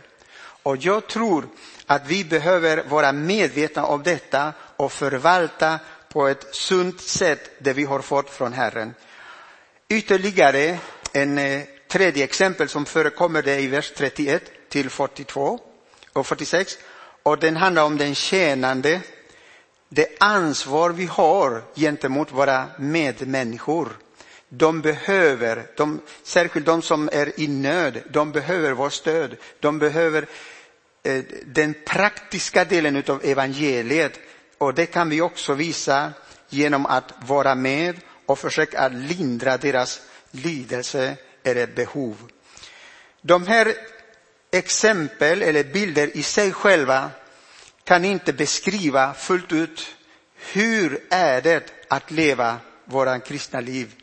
Och 0.63 0.77
jag 0.77 1.07
tror 1.07 1.47
att 1.85 2.07
vi 2.07 2.23
behöver 2.23 2.83
vara 2.83 3.11
medvetna 3.11 3.85
om 3.85 4.03
detta 4.03 4.53
och 4.77 4.91
förvalta 4.91 5.79
på 6.09 6.27
ett 6.27 6.55
sunt 6.55 7.01
sätt 7.01 7.51
det 7.59 7.73
vi 7.73 7.83
har 7.83 8.01
fått 8.01 8.29
från 8.29 8.53
Herren. 8.53 8.93
Ytterligare 9.89 10.79
en 11.13 11.37
eh, 11.37 11.63
tredje 11.87 12.23
exempel 12.23 12.69
som 12.69 12.85
förekommer 12.85 13.41
det 13.41 13.59
i 13.59 13.67
vers 13.67 13.93
31 13.97 14.43
till 14.69 14.89
42 14.89 15.59
och 16.17 16.27
46 16.27 16.77
och 17.23 17.39
den 17.39 17.55
handlar 17.55 17.83
om 17.83 17.97
den 17.97 18.15
tjänande, 18.15 19.01
det 19.89 20.07
ansvar 20.19 20.89
vi 20.89 21.05
har 21.05 21.63
gentemot 21.75 22.31
våra 22.31 22.65
medmänniskor. 22.77 23.97
De 24.49 24.81
behöver, 24.81 25.65
de, 25.77 26.01
särskilt 26.23 26.65
de 26.65 26.81
som 26.81 27.09
är 27.13 27.39
i 27.39 27.47
nöd, 27.47 28.01
de 28.09 28.31
behöver 28.31 28.71
vårt 28.71 28.93
stöd. 28.93 29.37
De 29.59 29.79
behöver 29.79 30.25
eh, 31.03 31.23
den 31.45 31.73
praktiska 31.85 32.65
delen 32.65 33.03
av 33.07 33.21
evangeliet 33.23 34.19
och 34.57 34.73
det 34.73 34.85
kan 34.85 35.09
vi 35.09 35.21
också 35.21 35.53
visa 35.53 36.13
genom 36.49 36.85
att 36.85 37.13
vara 37.27 37.55
med 37.55 37.95
och 38.25 38.39
försöka 38.39 38.87
lindra 38.87 39.57
deras 39.57 40.01
lidelse 40.31 41.15
eller 41.43 41.67
behov. 41.67 42.15
De 43.21 43.47
här 43.47 43.73
exempel 44.57 45.41
eller 45.41 45.63
bilder 45.63 46.17
i 46.17 46.23
sig 46.23 46.51
själva 46.53 47.09
kan 47.83 48.05
inte 48.05 48.33
beskriva 48.33 49.13
fullt 49.13 49.51
ut 49.51 49.85
hur 50.53 50.99
är 51.09 51.41
det 51.41 51.71
att 51.87 52.11
leva 52.11 52.57
våra 52.85 53.19
kristna 53.19 53.59
liv 53.59 53.93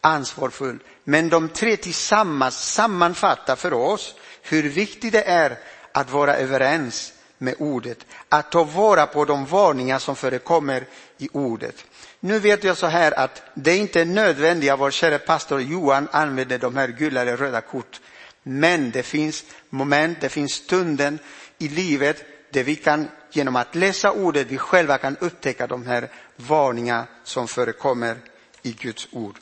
ansvarsfullt. 0.00 0.82
Men 1.04 1.28
de 1.28 1.48
tre 1.48 1.76
tillsammans 1.76 2.72
sammanfattar 2.72 3.56
för 3.56 3.72
oss 3.72 4.14
hur 4.42 4.62
viktigt 4.62 5.12
det 5.12 5.22
är 5.22 5.58
att 5.92 6.10
vara 6.10 6.36
överens 6.36 7.12
med 7.38 7.54
ordet, 7.58 7.98
att 8.28 8.50
ta 8.52 8.64
vara 8.64 9.06
på 9.06 9.24
de 9.24 9.46
varningar 9.46 9.98
som 9.98 10.16
förekommer 10.16 10.86
i 11.18 11.28
ordet. 11.32 11.84
Nu 12.20 12.38
vet 12.38 12.64
jag 12.64 12.76
så 12.76 12.86
här 12.86 13.18
att 13.18 13.42
det 13.54 13.76
inte 13.76 14.00
är 14.00 14.04
nödvändigt 14.04 14.70
att 14.70 14.80
vår 14.80 14.90
kära 14.90 15.18
pastor 15.18 15.60
Johan 15.60 16.08
använder 16.12 16.58
de 16.58 16.76
här 16.76 16.88
gula 16.88 17.20
eller 17.22 17.36
röda 17.36 17.60
kort. 17.60 18.00
Men 18.46 18.90
det 18.90 19.02
finns 19.02 19.44
moment, 19.70 20.20
det 20.20 20.28
finns 20.28 20.52
stunden 20.52 21.18
i 21.58 21.68
livet 21.68 22.24
där 22.50 22.62
vi 22.62 22.76
kan 22.76 23.08
genom 23.32 23.56
att 23.56 23.74
läsa 23.74 24.12
ordet, 24.12 24.46
vi 24.46 24.58
själva 24.58 24.98
kan 24.98 25.16
upptäcka 25.16 25.66
de 25.66 25.86
här 25.86 26.08
varningarna 26.36 27.06
som 27.24 27.48
förekommer 27.48 28.16
i 28.62 28.72
Guds 28.72 29.08
ord. 29.12 29.38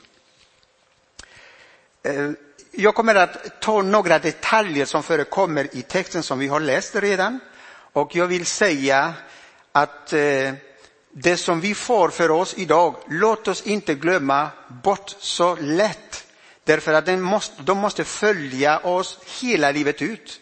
Eh, 2.03 2.31
jag 2.71 2.95
kommer 2.95 3.15
att 3.15 3.61
ta 3.61 3.81
några 3.81 4.19
detaljer 4.19 4.85
som 4.85 5.03
förekommer 5.03 5.75
i 5.75 5.81
texten 5.81 6.23
som 6.23 6.39
vi 6.39 6.47
har 6.47 6.59
läst 6.59 6.95
redan. 6.95 7.39
Och 7.93 8.15
jag 8.15 8.27
vill 8.27 8.45
säga 8.45 9.13
att 9.71 10.13
eh, 10.13 10.53
det 11.11 11.37
som 11.37 11.61
vi 11.61 11.75
får 11.75 12.09
för 12.09 12.31
oss 12.31 12.53
idag, 12.57 12.95
låt 13.07 13.47
oss 13.47 13.61
inte 13.61 13.95
glömma 13.95 14.49
bort 14.67 15.15
så 15.19 15.55
lätt. 15.55 16.22
Därför 16.63 16.93
att 16.93 17.05
de 17.05 17.17
måste, 17.21 17.61
de 17.63 17.77
måste 17.77 18.03
följa 18.03 18.79
oss 18.79 19.19
hela 19.41 19.71
livet 19.71 20.01
ut. 20.01 20.39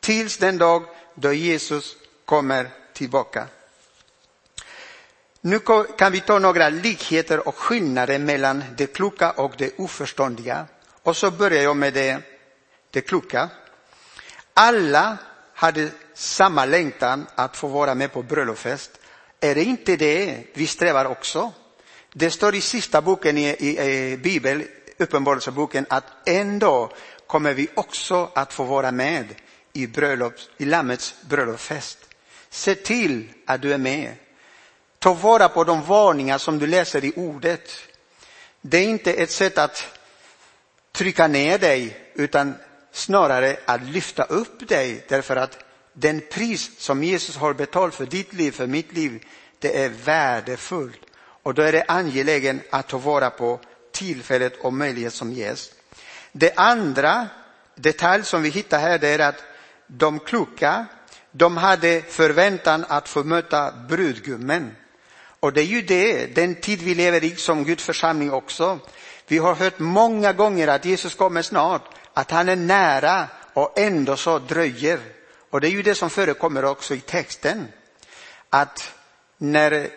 Tills 0.00 0.38
den 0.38 0.58
dag 0.58 0.84
då 1.14 1.32
Jesus 1.32 1.96
kommer 2.24 2.70
tillbaka. 2.92 3.46
Nu 5.40 5.58
kan 5.98 6.12
vi 6.12 6.20
ta 6.20 6.38
några 6.38 6.68
likheter 6.68 7.48
och 7.48 7.56
skillnader 7.56 8.18
mellan 8.18 8.64
det 8.76 8.86
kloka 8.86 9.30
och 9.30 9.52
det 9.58 9.78
oförståndiga. 9.78 10.66
Och 11.02 11.16
så 11.16 11.30
börjar 11.30 11.62
jag 11.62 11.76
med 11.76 11.94
det, 11.94 12.18
det 12.90 13.00
kloka. 13.00 13.48
Alla 14.54 15.16
hade 15.54 15.88
samma 16.14 16.64
längtan 16.64 17.26
att 17.34 17.56
få 17.56 17.66
vara 17.66 17.94
med 17.94 18.12
på 18.12 18.22
bröllopsfest. 18.22 18.90
Är 19.40 19.54
det 19.54 19.64
inte 19.64 19.96
det 19.96 20.44
vi 20.54 20.66
strävar 20.66 21.04
också? 21.04 21.52
Det 22.12 22.30
står 22.30 22.54
i 22.54 22.60
sista 22.60 23.02
boken 23.02 23.38
i, 23.38 23.48
i, 23.48 23.80
i 24.12 24.16
Bibeln, 24.16 24.64
Uppenbarelseboken, 24.98 25.86
att 25.88 26.04
en 26.24 26.58
dag 26.58 26.92
kommer 27.26 27.54
vi 27.54 27.68
också 27.74 28.30
att 28.34 28.52
få 28.52 28.64
vara 28.64 28.92
med 28.92 29.34
i, 29.72 29.86
bröllops, 29.86 30.48
i 30.56 30.64
Lammets 30.64 31.14
bröllopsfest. 31.28 31.98
Se 32.50 32.74
till 32.74 33.28
att 33.46 33.62
du 33.62 33.72
är 33.72 33.78
med. 33.78 34.14
Ta 34.98 35.14
vara 35.14 35.48
på 35.48 35.64
de 35.64 35.82
varningar 35.82 36.38
som 36.38 36.58
du 36.58 36.66
läser 36.66 37.04
i 37.04 37.12
ordet. 37.16 37.70
Det 38.60 38.78
är 38.78 38.84
inte 38.84 39.12
ett 39.12 39.30
sätt 39.30 39.58
att 39.58 39.98
trycka 40.92 41.28
ner 41.28 41.58
dig, 41.58 41.96
utan 42.14 42.54
snarare 42.92 43.56
att 43.64 43.82
lyfta 43.82 44.22
upp 44.22 44.68
dig 44.68 45.04
därför 45.08 45.36
att 45.36 45.64
den 45.92 46.20
pris 46.20 46.70
som 46.78 47.04
Jesus 47.04 47.36
har 47.36 47.54
betalt 47.54 47.94
för 47.94 48.06
ditt 48.06 48.32
liv, 48.32 48.52
för 48.52 48.66
mitt 48.66 48.92
liv, 48.92 49.24
det 49.58 49.84
är 49.84 49.88
värdefullt. 49.88 51.00
Och 51.42 51.54
då 51.54 51.62
är 51.62 51.72
det 51.72 51.84
angeläget 51.88 52.56
att 52.70 52.88
ta 52.88 52.98
vara 52.98 53.30
på 53.30 53.60
tillfället 53.98 54.56
och 54.56 54.72
möjlighet 54.72 55.14
som 55.14 55.32
ges. 55.32 55.70
Det 56.32 56.52
andra 56.56 57.28
detalj 57.74 58.24
som 58.24 58.42
vi 58.42 58.48
hittar 58.48 58.78
här 58.78 58.98
det 58.98 59.08
är 59.08 59.18
att 59.18 59.42
de 59.86 60.18
kloka, 60.18 60.86
de 61.30 61.56
hade 61.56 62.02
förväntan 62.02 62.84
att 62.88 63.08
få 63.08 63.24
möta 63.24 63.72
brudgummen. 63.88 64.76
Och 65.40 65.52
det 65.52 65.60
är 65.60 65.64
ju 65.64 65.82
det, 65.82 66.26
den 66.34 66.54
tid 66.54 66.82
vi 66.82 66.94
lever 66.94 67.24
i 67.24 67.36
som 67.36 67.64
Guds 67.64 67.84
församling 67.84 68.32
också. 68.32 68.78
Vi 69.26 69.38
har 69.38 69.54
hört 69.54 69.78
många 69.78 70.32
gånger 70.32 70.68
att 70.68 70.84
Jesus 70.84 71.14
kommer 71.14 71.42
snart, 71.42 71.82
att 72.14 72.30
han 72.30 72.48
är 72.48 72.56
nära 72.56 73.26
och 73.54 73.78
ändå 73.78 74.16
så 74.16 74.38
dröjer. 74.38 75.00
Och 75.50 75.60
det 75.60 75.68
är 75.68 75.70
ju 75.70 75.82
det 75.82 75.94
som 75.94 76.10
förekommer 76.10 76.64
också 76.64 76.94
i 76.94 77.00
texten. 77.00 77.68
Att 78.50 78.94
när 79.38 79.88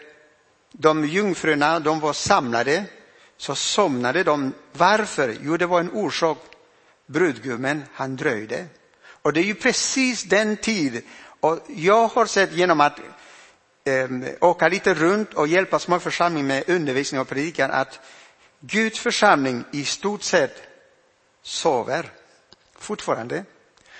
de 0.71 1.05
jungfrurna 1.05 1.79
de 1.79 1.99
var 1.99 2.13
samlade 2.13 2.85
så 3.41 3.55
somnade 3.55 4.23
de. 4.23 4.53
Varför? 4.71 5.37
Jo, 5.41 5.57
det 5.57 5.65
var 5.65 5.79
en 5.79 5.91
orsak. 5.91 6.37
Brudgummen, 7.05 7.83
han 7.93 8.15
dröjde. 8.15 8.65
Och 9.21 9.33
det 9.33 9.39
är 9.39 9.43
ju 9.43 9.55
precis 9.55 10.23
den 10.23 10.57
tid, 10.57 11.03
och 11.39 11.59
jag 11.67 12.07
har 12.07 12.25
sett 12.25 12.53
genom 12.53 12.81
att 12.81 12.99
eh, 13.85 14.09
åka 14.39 14.67
lite 14.67 14.93
runt 14.93 15.33
och 15.33 15.47
hjälpa 15.47 15.79
små 15.79 15.99
församlingar 15.99 16.47
med 16.47 16.69
undervisning 16.69 17.21
och 17.21 17.27
predikan 17.27 17.71
att 17.71 17.99
Guds 18.59 18.99
församling 18.99 19.63
i 19.71 19.85
stort 19.85 20.23
sett 20.23 20.61
sover 21.41 22.11
fortfarande. 22.79 23.45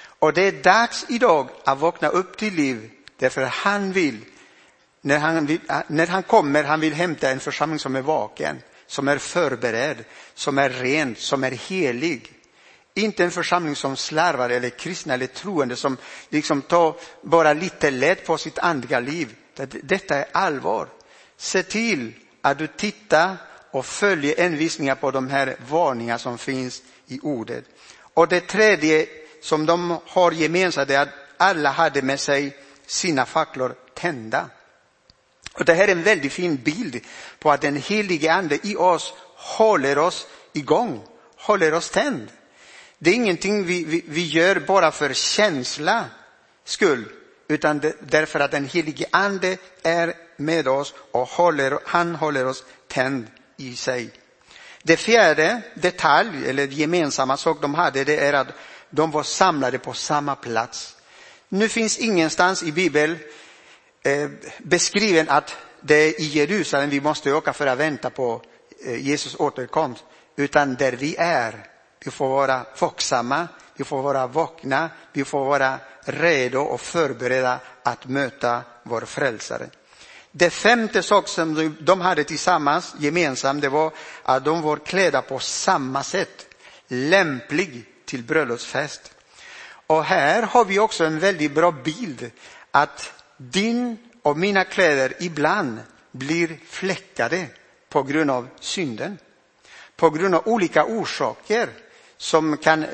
Och 0.04 0.34
det 0.34 0.42
är 0.42 0.52
dags 0.52 1.06
idag 1.10 1.50
att 1.66 1.80
vakna 1.80 2.08
upp 2.08 2.38
till 2.38 2.54
liv 2.54 2.92
därför 3.18 3.44
han 3.44 3.92
vill, 3.92 4.26
när 5.02 5.20
han, 5.20 5.46
vill, 5.46 5.60
när 5.88 6.08
han 6.08 6.24
kommer, 6.24 6.64
han 6.64 6.80
vill 6.80 6.94
hämta 6.94 7.30
en 7.30 7.40
församling 7.40 7.80
som 7.80 7.96
är 7.96 8.02
vaken, 8.02 8.62
som 8.92 9.08
är 9.08 9.18
förberedd, 9.18 10.04
som 10.34 10.58
är 10.58 10.70
ren, 10.70 11.16
som 11.16 11.44
är 11.44 11.52
helig. 11.52 12.32
Inte 12.94 13.24
en 13.24 13.32
församling 13.32 13.76
som 13.76 13.96
slarvar 13.96 14.50
eller 14.50 14.70
kristna 14.70 15.14
eller 15.14 15.28
troende 15.28 15.76
som 15.76 15.98
liksom 16.30 16.62
tar 16.62 16.96
bara 17.22 17.54
lite 17.54 17.92
lätt 17.92 18.26
på 18.26 18.38
sitt 18.38 18.60
andliga 18.60 19.00
liv. 19.00 19.36
Detta 19.84 20.16
är 20.16 20.26
allvar. 20.32 20.88
Se 21.38 21.64
till 21.64 22.14
att 22.42 22.58
du 22.58 22.68
tittar 22.68 23.38
och 23.72 23.86
följer 23.86 24.40
envisningar 24.40 24.96
på 24.96 25.12
de 25.12 25.30
här 25.30 25.56
varningar 25.70 26.18
som 26.18 26.38
finns 26.38 26.82
i 27.08 27.20
ordet. 27.20 27.66
Och 28.14 28.28
det 28.28 28.40
tredje 28.40 29.08
som 29.42 29.66
de 29.66 30.00
har 30.06 30.32
gemensamt 30.32 30.90
är 30.90 31.00
att 31.00 31.10
alla 31.38 31.70
hade 31.70 32.02
med 32.02 32.20
sig 32.20 32.58
sina 32.86 33.26
facklor 33.26 33.76
tända. 33.94 34.50
Och 35.54 35.66
det 35.66 35.74
här 35.74 35.88
är 35.88 35.92
en 35.92 36.04
väldigt 36.04 36.34
fin 36.34 36.56
bild 36.56 37.00
på 37.40 37.52
att 37.52 37.62
den 37.62 37.76
helige 37.76 38.34
ande 38.34 38.60
i 38.64 38.76
oss 38.76 39.14
håller 39.36 39.98
oss 39.98 40.28
igång, 40.54 41.04
håller 41.38 41.74
oss 41.74 41.90
tänd. 41.90 42.28
Det 43.00 43.10
är 43.10 43.14
ingenting 43.14 43.66
vi, 43.66 43.84
vi, 43.84 44.04
vi 44.08 44.26
gör 44.26 44.60
bara 44.60 44.92
för 44.92 45.14
känsla 45.14 46.06
skull, 46.66 47.06
utan 47.48 47.80
det, 47.80 47.96
därför 48.00 48.40
att 48.40 48.52
den 48.52 48.66
helige 48.66 49.06
ande 49.12 49.58
är 49.84 50.14
med 50.38 50.68
oss 50.68 50.94
och 51.12 51.28
håller, 51.28 51.80
han 51.86 52.16
håller 52.16 52.46
oss 52.46 52.64
tänd 52.88 53.28
i 53.58 53.76
sig. 53.76 54.10
Det 54.84 54.98
fjärde 54.98 55.62
detalj, 55.74 56.50
eller 56.50 56.68
gemensamma 56.68 57.38
sak 57.38 57.62
de 57.62 57.76
hade, 57.76 58.04
det 58.04 58.18
är 58.18 58.34
att 58.34 58.48
de 58.90 59.12
var 59.12 59.24
samlade 59.24 59.80
på 59.80 59.94
samma 59.94 60.36
plats. 60.36 60.96
Nu 61.50 61.70
finns 61.70 61.98
ingenstans 61.98 62.64
i 62.64 62.72
Bibeln 62.72 63.20
Eh, 64.04 64.30
beskriven 64.58 65.30
att 65.30 65.56
det 65.82 65.96
är 65.96 66.22
i 66.22 66.26
Jerusalem 66.26 66.90
vi 66.90 67.02
måste 67.02 67.34
åka 67.34 67.54
för 67.54 67.68
att 67.68 67.78
vänta 67.78 68.10
på 68.10 68.42
eh, 68.86 69.08
Jesus 69.08 69.36
återkomst, 69.40 70.04
utan 70.36 70.76
där 70.76 70.92
vi 70.92 71.16
är. 71.20 71.68
Vi 72.06 72.12
får 72.12 72.30
vara 72.30 72.66
vaksamma, 72.80 73.48
vi 73.76 73.84
får 73.84 74.02
vara 74.02 74.28
vakna, 74.28 74.90
vi 75.14 75.26
får 75.26 75.46
vara 75.46 75.80
redo 76.06 76.60
och 76.60 76.82
förberedda 76.82 77.60
att 77.84 78.06
möta 78.06 78.62
vår 78.84 79.02
frälsare. 79.02 79.70
Det 80.32 80.50
femte 80.50 81.04
sak 81.04 81.28
som 81.28 81.76
de 81.80 82.02
hade 82.02 82.24
tillsammans 82.24 82.96
gemensamt, 83.00 83.62
det 83.62 83.70
var 83.70 83.92
att 84.24 84.46
de 84.46 84.62
var 84.62 84.78
klädda 84.78 85.22
på 85.22 85.40
samma 85.40 86.04
sätt, 86.04 86.46
lämplig 86.88 87.86
till 88.06 88.24
bröllopsfest. 88.24 89.12
Och 89.88 90.04
här 90.04 90.44
har 90.44 90.66
vi 90.66 90.80
också 90.80 91.06
en 91.06 91.20
väldigt 91.20 91.54
bra 91.54 91.72
bild 91.72 92.32
att 92.72 93.14
din 93.50 93.98
och 94.22 94.38
mina 94.38 94.64
kläder 94.64 95.14
ibland 95.20 95.80
blir 96.12 96.60
fläckade 96.68 97.46
på 97.90 98.04
grund 98.04 98.32
av 98.32 98.48
synden. 98.60 99.18
På 99.96 100.10
grund 100.10 100.36
av 100.36 100.48
olika 100.48 100.86
orsaker 100.86 101.70
som 102.18 102.58
kan 102.58 102.86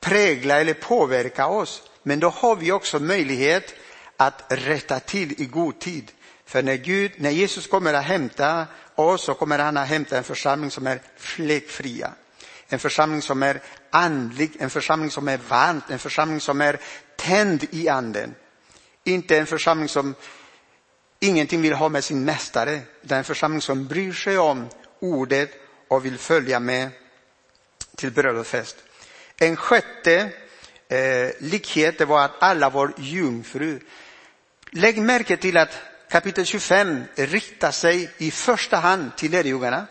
prägla 0.00 0.60
eller 0.60 0.74
påverka 0.74 1.46
oss. 1.46 1.82
Men 2.02 2.20
då 2.20 2.28
har 2.28 2.56
vi 2.56 2.72
också 2.72 2.98
möjlighet 2.98 3.74
att 4.16 4.44
rätta 4.48 5.00
till 5.00 5.42
i 5.42 5.44
god 5.44 5.78
tid. 5.78 6.12
För 6.44 6.62
när, 6.62 6.76
Gud, 6.76 7.12
när 7.16 7.30
Jesus 7.30 7.66
kommer 7.66 7.94
att 7.94 8.04
hämta 8.04 8.66
oss 8.94 9.22
så 9.22 9.34
kommer 9.34 9.58
han 9.58 9.76
att 9.76 9.88
hämta 9.88 10.18
en 10.18 10.24
församling 10.24 10.70
som 10.70 10.86
är 10.86 11.00
fläckfria. 11.16 12.10
En 12.68 12.78
församling 12.78 13.22
som 13.22 13.42
är 13.42 13.60
andlig, 13.90 14.56
en 14.58 14.70
församling 14.70 15.10
som 15.10 15.28
är 15.28 15.38
varm, 15.48 15.82
en 15.88 15.98
församling 15.98 16.40
som 16.40 16.60
är 16.60 16.80
tänd 17.16 17.64
i 17.70 17.88
anden. 17.88 18.34
Inte 19.06 19.38
en 19.38 19.46
församling 19.46 19.88
som 19.88 20.14
ingenting 21.20 21.62
vill 21.62 21.72
ha 21.72 21.88
med 21.88 22.04
sin 22.04 22.24
mästare, 22.24 22.80
utan 23.02 23.18
en 23.18 23.24
församling 23.24 23.60
som 23.60 23.86
bryr 23.86 24.12
sig 24.12 24.38
om 24.38 24.68
ordet 25.00 25.50
och 25.88 26.04
vill 26.04 26.18
följa 26.18 26.60
med 26.60 26.90
till 27.96 28.10
bröllopsfest. 28.10 28.76
En 29.36 29.56
sjätte 29.56 30.30
eh, 30.88 31.30
likhet 31.38 32.00
var 32.00 32.24
att 32.24 32.42
alla 32.42 32.70
var 32.70 32.92
jungfru. 32.98 33.80
Lägg 34.70 35.02
märke 35.02 35.36
till 35.36 35.56
att 35.56 35.78
kapitel 36.10 36.44
25 36.44 37.04
riktar 37.14 37.70
sig 37.70 38.10
i 38.18 38.30
första 38.30 38.76
hand 38.76 39.16
till 39.16 39.30
lärjungarna. 39.30 39.86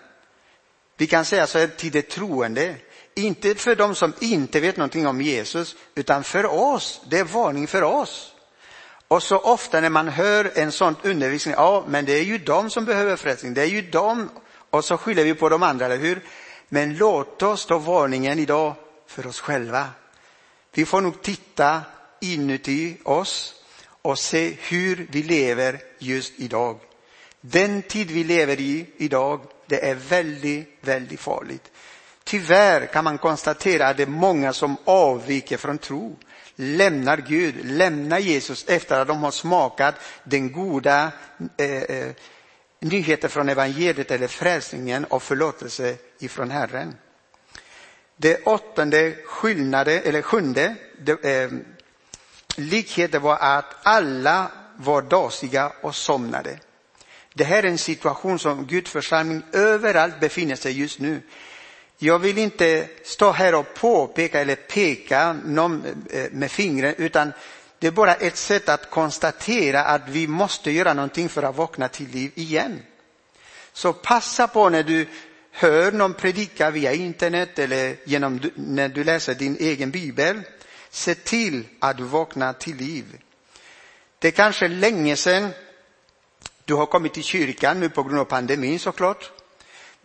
Vi 0.98 1.08
kan 1.08 1.26
säga 1.26 1.48
så 1.48 1.60
här 1.60 1.68
till 1.68 1.92
de 1.92 2.02
troende. 2.02 2.76
Inte 3.14 3.56
för 3.56 3.76
de 3.76 3.96
som 3.96 4.14
inte 4.20 4.60
vet 4.60 4.78
någonting 4.78 5.08
om 5.08 5.22
Jesus, 5.22 5.76
utan 5.96 6.24
för 6.24 6.46
oss. 6.46 7.02
Det 7.10 7.20
är 7.20 7.24
varning 7.24 7.68
för 7.68 7.82
oss. 7.82 8.35
Och 9.08 9.24
så 9.24 9.38
ofta 9.38 9.82
när 9.82 9.90
man 9.90 10.08
hör 10.08 10.52
en 10.56 10.72
sån 10.72 10.96
undervisning, 11.04 11.56
ja 11.58 11.86
men 11.88 12.06
det 12.06 12.14
är 12.14 12.24
ju 12.24 12.38
de 12.38 12.70
som 12.70 12.86
behöver 12.86 13.16
frälsning, 13.16 13.54
det 13.54 13.62
är 13.62 13.66
ju 13.66 13.82
de, 13.82 14.30
och 14.70 14.86
så 14.86 14.98
skyller 14.98 15.24
vi 15.24 15.34
på 15.34 15.50
de 15.50 15.64
andra, 15.64 15.86
eller 15.86 15.98
hur? 15.98 16.24
Men 16.70 16.98
låt 16.98 17.44
oss 17.44 17.66
ta 17.66 17.78
varningen 17.78 18.40
idag 18.40 18.74
för 19.08 19.28
oss 19.28 19.40
själva. 19.40 19.88
Vi 20.74 20.86
får 20.86 21.02
nog 21.02 21.22
titta 21.22 21.82
inuti 22.22 22.98
oss 23.04 23.54
och 24.02 24.20
se 24.20 24.58
hur 24.60 25.08
vi 25.12 25.24
lever 25.24 25.80
just 26.00 26.34
idag. 26.36 26.80
Den 27.42 27.82
tid 27.82 28.12
vi 28.12 28.24
lever 28.24 28.60
i 28.60 28.86
idag, 28.98 29.42
det 29.66 29.90
är 29.90 29.96
väldigt, 29.96 30.78
väldigt 30.82 31.20
farligt. 31.20 31.72
Tyvärr 32.24 32.86
kan 32.86 33.04
man 33.04 33.18
konstatera 33.18 33.88
att 33.88 33.98
det 33.98 34.04
är 34.04 34.08
många 34.08 34.54
som 34.54 34.78
avviker 34.86 35.58
från 35.58 35.78
tro, 35.78 36.18
lämnar 36.56 37.18
Gud, 37.18 37.56
lämnar 37.66 38.20
Jesus 38.20 38.66
efter 38.68 39.00
att 39.00 39.08
de 39.08 39.24
har 39.24 39.32
smakat 39.32 39.96
den 40.24 40.52
goda 40.52 41.12
eh, 41.58 41.84
eh 41.84 42.16
nyheten 42.80 43.30
från 43.30 43.50
evangeliet 43.50 44.12
eller 44.12 44.28
frälsningen 44.28 45.06
och 45.06 45.24
förlåtelse 45.24 45.96
ifrån 46.20 46.52
Herren. 46.52 46.96
Det 48.18 48.44
åttonde 48.44 49.16
skillnaden, 49.26 50.02
eller 50.04 50.22
sjunde 50.22 50.76
det, 51.00 51.24
eh, 51.24 51.52
likheten 52.56 53.22
var 53.22 53.38
att 53.42 53.76
alla 53.84 54.52
var 54.76 55.02
dasiga 55.02 55.72
och 55.82 55.96
somnade. 55.96 56.60
Det 57.34 57.44
här 57.44 57.64
är 57.64 57.68
en 57.68 57.78
situation 57.78 58.40
som 58.40 58.66
Guds 58.66 58.92
församling 58.92 59.42
överallt 59.52 60.20
befinner 60.20 60.56
sig 60.56 60.80
just 60.80 61.00
nu. 61.00 61.22
Jag 61.98 62.20
vill 62.20 62.38
inte 62.38 62.88
stå 63.04 63.32
här 63.32 63.56
och 63.56 63.74
påpeka 63.74 64.42
eller 64.42 64.56
peka 64.56 65.34
någon 65.46 65.84
eh, 66.10 66.32
med 66.32 66.52
fingret 66.52 67.00
utan 67.00 67.34
det 67.80 67.88
är 67.88 67.92
bara 67.92 68.14
ett 68.14 68.38
sätt 68.38 68.70
att 68.70 68.90
konstatera 68.90 69.84
att 69.84 70.02
vi 70.10 70.28
måste 70.28 70.72
göra 70.72 70.94
någonting 70.94 71.30
för 71.30 71.44
att 71.44 71.56
vakna 71.56 71.88
till 71.88 72.08
liv 72.10 72.32
igen. 72.36 72.80
Så 73.74 73.94
passa 73.94 74.48
på 74.48 74.70
när 74.70 74.84
du 74.84 75.08
hör 75.52 75.92
någon 75.92 76.14
predika 76.14 76.70
via 76.70 76.94
internet 76.94 77.60
eller 77.60 77.96
genom, 78.04 78.42
när 78.56 78.90
du 78.90 79.04
läser 79.04 79.36
din 79.36 79.58
egen 79.60 79.92
bibel. 79.92 80.42
Se 80.90 81.16
till 81.16 81.64
att 81.80 81.98
du 81.98 82.04
vaknar 82.04 82.54
till 82.54 82.76
liv. 82.76 83.06
Det 84.20 84.28
är 84.28 84.32
kanske 84.32 84.68
länge 84.68 85.16
sedan 85.16 85.50
du 86.66 86.74
har 86.74 86.86
kommit 86.86 87.14
till 87.14 87.24
kyrkan 87.24 87.80
nu 87.80 87.90
på 87.90 88.04
grund 88.04 88.20
av 88.20 88.26
pandemin 88.26 88.80
såklart. 88.80 89.32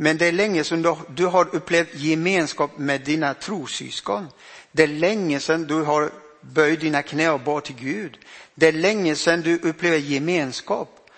Men 0.02 0.18
det 0.18 0.26
är 0.26 0.32
länge 0.32 0.64
sedan 0.64 0.96
du 1.08 1.26
har 1.26 1.54
upplevt 1.54 1.94
gemenskap 1.94 2.78
med 2.78 3.00
dina 3.00 3.34
trossyskon. 3.34 4.28
Det 4.72 4.82
är 4.82 4.86
länge 4.86 5.40
sedan 5.40 5.66
du 5.66 5.74
har 5.74 6.10
böjt 6.40 6.80
dina 6.80 7.02
knä 7.02 7.30
och 7.30 7.40
bad 7.40 7.64
till 7.64 7.74
Gud. 7.74 8.18
Det 8.54 8.66
är 8.66 8.72
länge 8.72 9.16
sedan 9.16 9.40
du 9.40 9.58
upplever 9.58 9.96
gemenskap. 9.96 11.10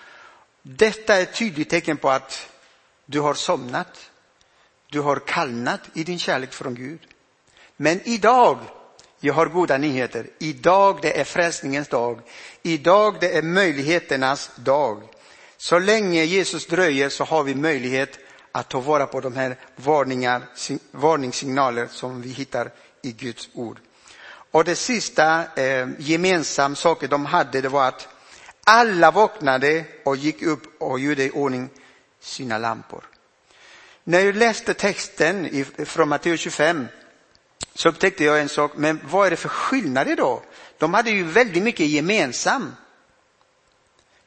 Detta 0.63 1.17
är 1.17 1.23
ett 1.23 1.35
tydligt 1.35 1.71
tecken 1.71 1.97
på 1.97 2.11
att 2.11 2.49
du 3.07 3.21
har 3.21 3.35
somnat. 3.35 4.11
Du 4.91 5.01
har 5.01 5.17
kallnat 5.17 5.81
i 5.95 6.05
din 6.05 6.19
kärlek 6.19 6.53
från 6.53 6.75
Gud. 6.75 7.01
Men 7.77 8.01
idag, 8.05 8.59
jag 9.21 9.35
har 9.35 9.47
goda 9.47 9.79
nyheter. 9.79 10.27
Idag 10.39 10.99
det 11.03 11.21
är 11.21 11.25
frälsningens 11.25 11.89
dag. 11.89 12.21
Idag 12.63 13.17
det 13.21 13.37
är 13.37 13.43
möjligheternas 13.43 14.51
dag. 14.57 15.03
Så 15.57 15.79
länge 15.79 16.25
Jesus 16.25 16.67
dröjer 16.67 17.09
så 17.09 17.25
har 17.25 17.43
vi 17.43 17.55
möjlighet 17.55 18.19
att 18.53 18.69
ta 18.69 18.81
vara 18.81 19.07
på 19.07 19.21
de 19.21 19.37
här 19.37 19.57
varningar, 19.77 20.43
varningssignaler 20.91 21.87
som 21.87 22.23
vi 22.23 22.29
hittar 22.29 22.71
i 23.03 23.13
Guds 23.13 23.49
ord. 23.53 23.79
Och 24.51 24.65
det 24.65 24.77
sista 24.77 25.45
eh, 25.57 25.89
gemensamma 25.99 26.75
saken 26.75 27.11
de 27.11 27.27
hade 27.27 27.61
det 27.61 27.69
var 27.69 27.89
att 27.89 28.09
alla 28.65 29.11
vaknade 29.11 29.85
och 30.05 30.17
gick 30.17 30.43
upp 30.43 30.83
och 30.83 31.01
gjorde 31.01 31.25
i 31.25 31.31
ordning 31.31 31.69
sina 32.21 32.59
lampor. 32.59 33.05
När 34.05 34.21
jag 34.21 34.37
läste 34.37 34.75
texten 34.75 35.65
från 35.79 36.09
Matteus 36.09 36.41
25 36.41 36.89
så 37.75 37.89
upptäckte 37.89 38.25
jag 38.25 38.41
en 38.41 38.49
sak, 38.49 38.73
men 38.77 39.01
vad 39.11 39.27
är 39.27 39.31
det 39.31 39.37
för 39.37 39.49
skillnad 39.49 40.17
då? 40.17 40.43
De 40.79 40.95
hade 40.95 41.11
ju 41.11 41.25
väldigt 41.25 41.63
mycket 41.63 41.87
gemensamt. 41.87 42.75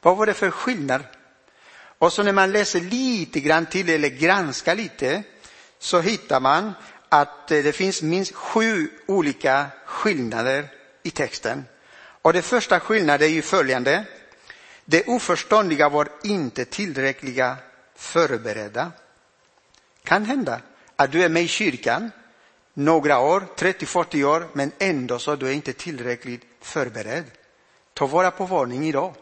Vad 0.00 0.16
var 0.16 0.26
det 0.26 0.34
för 0.34 0.50
skillnad? 0.50 1.02
Och 1.98 2.12
så 2.12 2.22
när 2.22 2.32
man 2.32 2.52
läser 2.52 2.80
lite 2.80 3.40
grann 3.40 3.66
till 3.66 3.90
eller 3.90 4.08
granskar 4.08 4.74
lite 4.74 5.22
så 5.78 6.00
hittar 6.00 6.40
man 6.40 6.72
att 7.08 7.50
eh, 7.50 7.62
det 7.62 7.72
finns 7.72 8.02
minst 8.02 8.34
sju 8.34 8.90
olika 9.06 9.66
skillnader 9.84 10.68
i 11.02 11.10
texten. 11.10 11.64
Och 12.22 12.32
det 12.32 12.42
första 12.42 12.80
skillnaden 12.80 13.28
är 13.28 13.32
ju 13.32 13.42
följande. 13.42 14.04
Det 14.84 15.06
oförståndiga 15.06 15.88
var 15.88 16.08
inte 16.22 16.64
tillräckliga 16.64 17.56
förberedda. 17.94 18.92
Kan 20.04 20.24
hända 20.24 20.60
att 20.96 21.12
du 21.12 21.22
är 21.22 21.28
med 21.28 21.42
i 21.42 21.48
kyrkan 21.48 22.10
några 22.74 23.18
år, 23.18 23.46
30-40 23.56 24.24
år, 24.24 24.48
men 24.52 24.72
ändå 24.78 25.18
så 25.18 25.36
du 25.36 25.48
är 25.48 25.52
inte 25.52 25.72
tillräckligt 25.72 26.42
förberedd. 26.60 27.24
Ta 27.94 28.06
vara 28.06 28.30
på 28.30 28.44
varning 28.46 28.88
idag. 28.88 29.14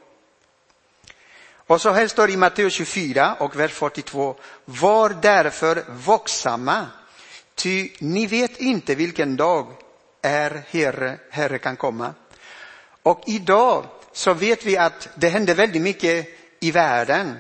Och 1.66 1.80
så 1.80 1.90
här 1.90 2.08
står 2.08 2.26
det 2.26 2.32
i 2.32 2.36
Matteus 2.36 2.72
24 2.72 3.36
och 3.38 3.56
vers 3.56 3.72
42. 3.72 4.36
Var 4.64 5.16
därför 5.22 5.84
vaksamma, 5.88 6.86
ty 7.54 7.90
ni 7.98 8.26
vet 8.26 8.56
inte 8.60 8.94
vilken 8.94 9.36
dag 9.36 9.66
är 10.22 10.62
Herre, 10.68 11.18
Herre 11.30 11.58
kan 11.58 11.76
komma. 11.76 12.14
Och 13.02 13.22
idag 13.26 13.84
så 14.12 14.34
vet 14.34 14.64
vi 14.64 14.76
att 14.76 15.08
det 15.14 15.28
händer 15.28 15.54
väldigt 15.54 15.82
mycket 15.82 16.28
i 16.60 16.70
världen 16.70 17.36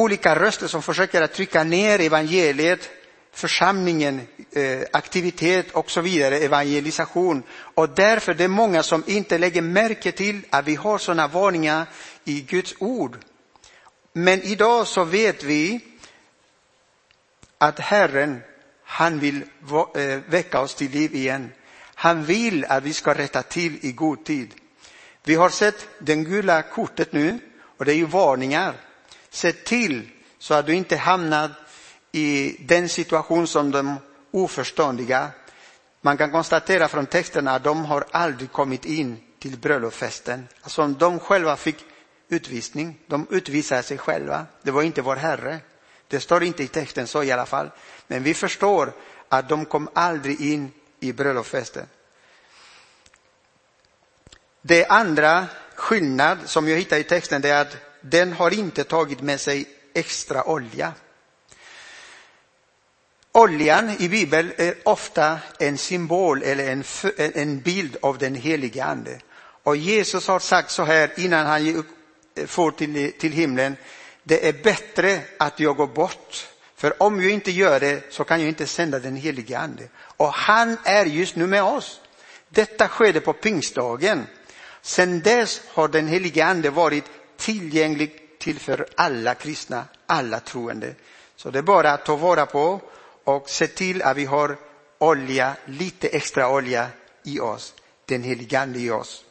olika 0.00 0.34
röster 0.34 0.66
som 0.66 0.82
försöker 0.82 1.22
att 1.22 1.34
trycka 1.34 1.64
ner 1.64 2.00
evangeliet, 2.00 2.90
församlingen, 3.32 4.20
eh, 4.52 4.80
aktivitet 4.92 5.70
och 5.72 5.90
så 5.90 6.00
vidare, 6.00 6.38
evangelisation. 6.38 7.42
Och 7.74 7.88
därför 7.88 8.34
det 8.34 8.44
är 8.44 8.48
många 8.48 8.82
som 8.82 9.04
inte 9.06 9.38
lägger 9.38 9.62
märke 9.62 10.12
till 10.12 10.40
att 10.50 10.64
vi 10.64 10.74
har 10.74 10.98
sådana 10.98 11.28
varningar 11.28 11.86
i 12.30 12.40
Guds 12.40 12.74
ord. 12.78 13.16
Men 14.12 14.42
idag 14.42 14.86
så 14.86 15.04
vet 15.04 15.42
vi 15.42 15.80
att 17.58 17.78
Herren, 17.78 18.40
han 18.84 19.18
vill 19.18 19.42
eh, 19.94 20.18
väcka 20.26 20.60
oss 20.60 20.74
till 20.74 20.90
liv 20.90 21.14
igen. 21.14 21.52
Han 21.94 22.24
vill 22.24 22.64
att 22.64 22.82
vi 22.82 22.92
ska 22.92 23.14
rätta 23.14 23.42
till 23.42 23.78
i 23.82 23.92
god 23.92 24.24
tid. 24.24 24.54
Vi 25.24 25.34
har 25.34 25.50
sett 25.50 25.88
det 25.98 26.16
gula 26.16 26.62
kortet 26.62 27.12
nu 27.12 27.38
Och 27.80 27.86
det 27.86 27.92
är 27.92 27.96
ju 27.96 28.06
varningar. 28.06 28.74
Se 29.30 29.52
till 29.52 30.08
så 30.38 30.54
att 30.54 30.66
du 30.66 30.74
inte 30.74 30.96
hamnar 30.96 31.50
i 32.12 32.56
den 32.60 32.88
situation 32.88 33.46
som 33.46 33.70
de 33.70 33.96
oförståndiga. 34.30 35.30
Man 36.00 36.16
kan 36.16 36.30
konstatera 36.30 36.88
från 36.88 37.06
texterna 37.06 37.50
att 37.54 37.64
de 37.64 37.84
har 37.84 38.04
aldrig 38.10 38.52
kommit 38.52 38.84
in 38.84 39.16
till 39.38 39.58
bröllopsfesten. 39.58 40.48
Alltså 40.62 40.86
de 40.86 41.18
själva 41.18 41.56
fick 41.56 41.76
utvisning, 42.30 42.98
de 43.06 43.26
utvisade 43.30 43.82
sig 43.82 43.98
själva. 43.98 44.46
Det 44.62 44.70
var 44.70 44.82
inte 44.82 45.02
vår 45.02 45.16
Herre. 45.16 45.58
Det 46.08 46.20
står 46.20 46.44
inte 46.44 46.62
i 46.62 46.68
texten 46.68 47.06
så 47.06 47.22
i 47.22 47.32
alla 47.32 47.46
fall. 47.46 47.70
Men 48.06 48.22
vi 48.22 48.34
förstår 48.34 48.92
att 49.28 49.48
de 49.48 49.64
kom 49.64 49.88
aldrig 49.94 50.40
in 50.40 50.72
i 51.00 51.12
bröllopsfesten. 51.12 51.86
Det 54.62 54.86
andra 54.86 55.46
skillnad 55.74 56.38
som 56.44 56.68
jag 56.68 56.76
hittar 56.76 56.96
i 56.96 57.04
texten 57.04 57.44
är 57.44 57.54
att 57.54 57.76
den 58.00 58.32
har 58.32 58.54
inte 58.54 58.84
tagit 58.84 59.20
med 59.20 59.40
sig 59.40 59.68
extra 59.94 60.44
olja. 60.44 60.92
Oljan 63.32 63.90
i 63.98 64.08
Bibeln 64.08 64.52
är 64.56 64.74
ofta 64.84 65.38
en 65.58 65.78
symbol 65.78 66.42
eller 66.42 66.72
en, 66.72 66.84
en 67.16 67.60
bild 67.60 67.96
av 68.02 68.18
den 68.18 68.34
helige 68.34 68.84
Ande. 68.84 69.20
Och 69.62 69.76
Jesus 69.76 70.26
har 70.26 70.38
sagt 70.38 70.70
så 70.70 70.84
här 70.84 71.12
innan 71.16 71.46
han 71.46 71.84
Eh, 72.34 72.46
får 72.46 72.70
till, 72.70 73.12
till 73.18 73.32
himlen. 73.32 73.76
Det 74.22 74.48
är 74.48 74.52
bättre 74.52 75.20
att 75.38 75.60
jag 75.60 75.76
går 75.76 75.86
bort. 75.86 76.48
För 76.76 77.02
om 77.02 77.22
jag 77.22 77.30
inte 77.30 77.50
gör 77.50 77.80
det 77.80 78.12
så 78.12 78.24
kan 78.24 78.40
jag 78.40 78.48
inte 78.48 78.66
sända 78.66 78.98
den 78.98 79.16
helige 79.16 79.58
Ande. 79.58 79.88
Och 79.98 80.32
han 80.32 80.76
är 80.84 81.06
just 81.06 81.36
nu 81.36 81.46
med 81.46 81.62
oss. 81.62 82.00
Detta 82.48 82.88
skedde 82.88 83.20
på 83.20 83.32
pingstdagen. 83.32 84.26
Sedan 84.82 85.20
dess 85.20 85.62
har 85.68 85.88
den 85.88 86.08
helige 86.08 86.46
Ande 86.46 86.70
varit 86.70 87.04
tillgänglig 87.36 88.38
till 88.38 88.58
för 88.58 88.86
alla 88.96 89.34
kristna, 89.34 89.84
alla 90.06 90.40
troende. 90.40 90.94
Så 91.36 91.50
det 91.50 91.58
är 91.58 91.62
bara 91.62 91.92
att 91.92 92.04
ta 92.04 92.16
vara 92.16 92.46
på 92.46 92.80
och 93.24 93.50
se 93.50 93.66
till 93.66 94.02
att 94.02 94.16
vi 94.16 94.24
har 94.24 94.56
olja, 94.98 95.56
lite 95.64 96.08
extra 96.08 96.48
olja 96.48 96.86
i 97.22 97.40
oss, 97.40 97.74
den 98.04 98.22
helige 98.22 98.60
Ande 98.60 98.78
i 98.78 98.90
oss. 98.90 99.24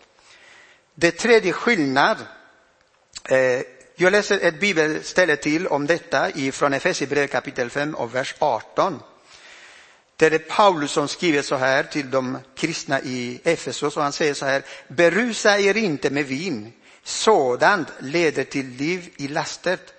Det 0.96 1.12
tredje 1.12 1.54
skillnad, 1.54 2.18
Eh, 3.30 3.62
jag 3.96 4.12
läser 4.12 4.40
ett 4.40 4.60
bibelställe 4.60 5.36
till 5.36 5.68
om 5.68 5.88
detta 5.88 6.32
från 6.52 6.74
Efesierbrevet 6.74 7.32
kapitel 7.32 7.70
5 7.70 7.96
och 7.96 8.16
vers 8.16 8.36
18. 8.40 9.00
Där 10.16 10.30
det 10.30 10.36
är 10.36 10.40
Paulus 10.40 10.92
som 10.92 11.08
skriver 11.08 11.42
så 11.42 11.56
här 11.56 11.84
till 11.84 12.12
de 12.12 12.38
kristna 12.56 13.02
i 13.02 13.42
Efesos 13.44 13.98
och 13.98 14.04
han 14.04 14.12
säger 14.12 14.34
så 14.34 14.46
här, 14.46 14.64
berusa 14.88 15.60
er 15.60 15.78
inte 15.78 16.10
med 16.10 16.26
vin, 16.26 16.74
sådant 17.04 17.88
leder 18.00 18.44
till 18.44 18.68
liv 18.68 19.10
i 19.18 19.28
lastet. 19.28 19.94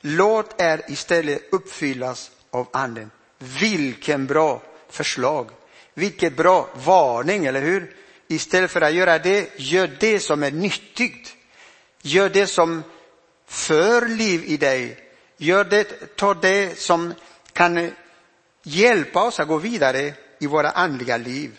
Låt 0.00 0.60
er 0.60 0.82
istället 0.88 1.42
uppfyllas 1.52 2.30
av 2.50 2.68
anden. 2.72 3.10
Vilken 3.38 4.26
bra 4.26 4.62
förslag, 4.90 5.50
vilket 5.94 6.36
bra 6.36 6.68
varning, 6.74 7.46
eller 7.46 7.62
hur? 7.62 7.94
Istället 8.28 8.70
för 8.70 8.80
att 8.80 8.94
göra 8.94 9.18
det, 9.18 9.50
gör 9.56 9.90
det 10.00 10.20
som 10.20 10.42
är 10.42 10.50
nyttigt. 10.50 11.36
Gör 12.02 12.28
det 12.28 12.46
som 12.46 12.82
för 13.46 14.06
liv 14.06 14.44
i 14.46 14.56
dig. 14.56 14.98
Gör 15.36 15.64
det, 15.64 16.16
ta 16.16 16.34
det 16.34 16.78
som 16.78 17.14
kan 17.52 17.90
hjälpa 18.62 19.22
oss 19.22 19.40
att 19.40 19.48
gå 19.48 19.56
vidare 19.56 20.14
i 20.38 20.46
våra 20.46 20.70
andliga 20.70 21.16
liv. 21.16 21.50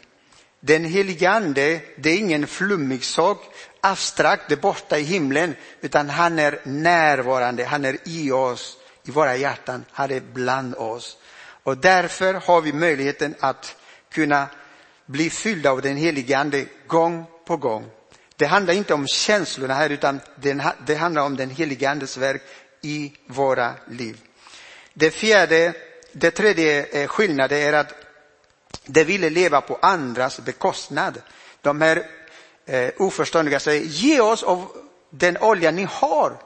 Den 0.59 0.85
helige 0.85 1.29
ande, 1.29 1.81
det 1.97 2.09
är 2.09 2.17
ingen 2.17 2.47
flummig 2.47 3.03
sak, 3.03 3.37
abstrakt, 3.81 4.49
det 4.49 4.61
borta 4.61 4.97
i 4.97 5.03
himlen, 5.03 5.55
utan 5.81 6.09
han 6.09 6.39
är 6.39 6.61
närvarande, 6.63 7.65
han 7.65 7.85
är 7.85 7.97
i 8.03 8.31
oss, 8.31 8.77
i 9.05 9.11
våra 9.11 9.35
hjärtan, 9.35 9.85
han 9.91 10.11
är 10.11 10.19
bland 10.33 10.75
oss. 10.75 11.17
Och 11.63 11.77
därför 11.77 12.33
har 12.33 12.61
vi 12.61 12.73
möjligheten 12.73 13.35
att 13.39 13.75
kunna 14.11 14.47
bli 15.05 15.29
fyllda 15.29 15.71
av 15.71 15.81
den 15.81 15.97
helige 15.97 16.37
ande 16.37 16.65
gång 16.87 17.25
på 17.45 17.57
gång. 17.57 17.85
Det 18.41 18.47
handlar 18.47 18.73
inte 18.73 18.93
om 18.93 19.07
känslorna 19.07 19.73
här, 19.73 19.89
utan 19.89 20.19
det 20.85 20.95
handlar 20.95 21.21
om 21.21 21.37
den 21.37 21.49
helige 21.49 21.89
andes 21.89 22.17
verk 22.17 22.41
i 22.81 23.13
våra 23.27 23.73
liv. 23.87 24.21
Det 24.93 25.11
fjärde 25.11 25.73
det 26.11 26.31
tredje 26.31 26.85
eh, 26.85 27.07
skillnaden 27.07 27.59
är 27.59 27.73
att 27.73 27.93
de 28.85 29.03
ville 29.03 29.29
leva 29.29 29.61
på 29.61 29.79
andras 29.81 30.39
bekostnad. 30.39 31.21
De 31.61 31.81
här 31.81 32.05
eh, 32.65 32.89
oförståndiga 32.97 33.59
säger, 33.59 33.81
ge 33.81 34.21
oss 34.21 34.43
av 34.43 34.67
den 35.09 35.37
olja 35.37 35.71
ni 35.71 35.87
har, 35.91 36.37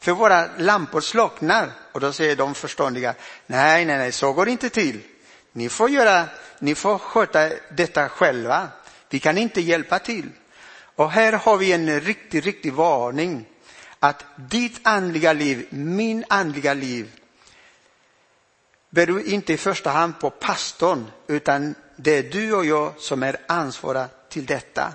för 0.00 0.12
våra 0.12 0.48
lampor 0.58 1.00
slocknar. 1.00 1.70
Och 1.92 2.00
då 2.00 2.12
säger 2.12 2.36
de 2.36 2.54
förståndiga, 2.54 3.14
nej, 3.46 3.84
nej, 3.84 3.98
nej, 3.98 4.12
så 4.12 4.32
går 4.32 4.44
det 4.44 4.50
inte 4.50 4.70
till. 4.70 5.00
Ni 5.52 5.68
får, 5.68 5.90
göra, 5.90 6.24
ni 6.58 6.74
får 6.74 6.98
sköta 6.98 7.50
detta 7.70 8.08
själva. 8.08 8.68
Vi 9.10 9.18
kan 9.18 9.38
inte 9.38 9.60
hjälpa 9.60 9.98
till. 9.98 10.30
Och 10.96 11.10
här 11.10 11.32
har 11.32 11.56
vi 11.56 11.72
en 11.72 12.00
riktig, 12.00 12.46
riktig 12.46 12.72
varning 12.72 13.44
att 14.00 14.24
ditt 14.36 14.80
andliga 14.82 15.32
liv, 15.32 15.66
min 15.70 16.24
andliga 16.28 16.74
liv, 16.74 17.10
beror 18.90 19.22
inte 19.22 19.52
i 19.52 19.56
första 19.56 19.90
hand 19.90 20.18
på 20.20 20.30
pastorn, 20.30 21.10
utan 21.26 21.74
det 21.96 22.18
är 22.18 22.22
du 22.22 22.54
och 22.54 22.64
jag 22.64 22.92
som 22.98 23.22
är 23.22 23.36
ansvariga 23.48 24.08
till 24.28 24.46
detta. 24.46 24.92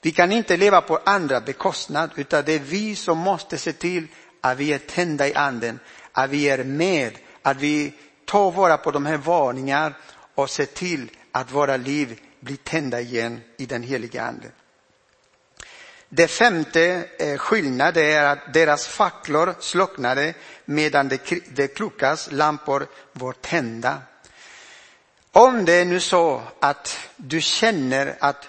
Vi 0.00 0.12
kan 0.12 0.32
inte 0.32 0.56
leva 0.56 0.80
på 0.80 1.00
andra 1.04 1.40
bekostnad, 1.40 2.10
utan 2.16 2.44
det 2.44 2.52
är 2.52 2.58
vi 2.58 2.96
som 2.96 3.18
måste 3.18 3.58
se 3.58 3.72
till 3.72 4.06
att 4.40 4.58
vi 4.58 4.72
är 4.72 4.78
tända 4.78 5.28
i 5.28 5.34
anden, 5.34 5.80
att 6.12 6.30
vi 6.30 6.48
är 6.48 6.64
med, 6.64 7.18
att 7.42 7.56
vi 7.56 7.92
tar 8.24 8.50
vara 8.50 8.76
på 8.76 8.90
de 8.90 9.06
här 9.06 9.16
varningarna 9.16 9.94
och 10.34 10.50
ser 10.50 10.66
till 10.66 11.10
att 11.32 11.52
våra 11.52 11.76
liv 11.76 12.20
blir 12.40 12.56
tända 12.56 13.00
igen 13.00 13.40
i 13.56 13.66
den 13.66 13.82
heliga 13.82 14.22
anden. 14.22 14.52
Det 16.08 16.28
femte 16.28 17.04
eh, 17.18 17.38
skillnaden 17.38 18.04
är 18.04 18.22
att 18.22 18.52
deras 18.52 18.86
facklor 18.86 19.54
slocknade 19.60 20.34
medan 20.64 21.10
de 21.54 21.68
klokas 21.68 22.28
lampor 22.32 22.86
var 23.12 23.32
tända. 23.32 23.98
Om 25.32 25.64
det 25.64 25.72
är 25.72 25.84
nu 25.84 26.00
så 26.00 26.42
att 26.60 26.98
du 27.16 27.40
känner 27.40 28.16
att 28.20 28.48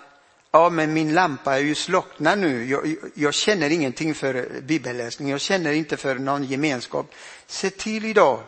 ja, 0.51 0.69
men 0.69 0.93
min 0.93 1.13
lampa 1.13 1.55
är 1.55 1.59
ju 1.59 1.75
slocknad 1.75 2.39
nu, 2.39 2.65
jag, 2.65 2.95
jag 3.13 3.33
känner 3.33 3.69
ingenting 3.69 4.15
för 4.15 4.61
bibelläsning, 4.61 5.29
jag 5.29 5.41
känner 5.41 5.71
inte 5.71 5.97
för 5.97 6.15
någon 6.15 6.43
gemenskap. 6.43 7.13
Se 7.47 7.69
till 7.69 8.05
idag 8.05 8.43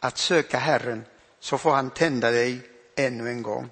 att 0.00 0.18
söka 0.18 0.58
Herren 0.58 1.04
så 1.40 1.58
får 1.58 1.70
han 1.70 1.90
tända 1.90 2.30
dig 2.30 2.60
ännu 2.96 3.28
en 3.28 3.42
gång. 3.42 3.70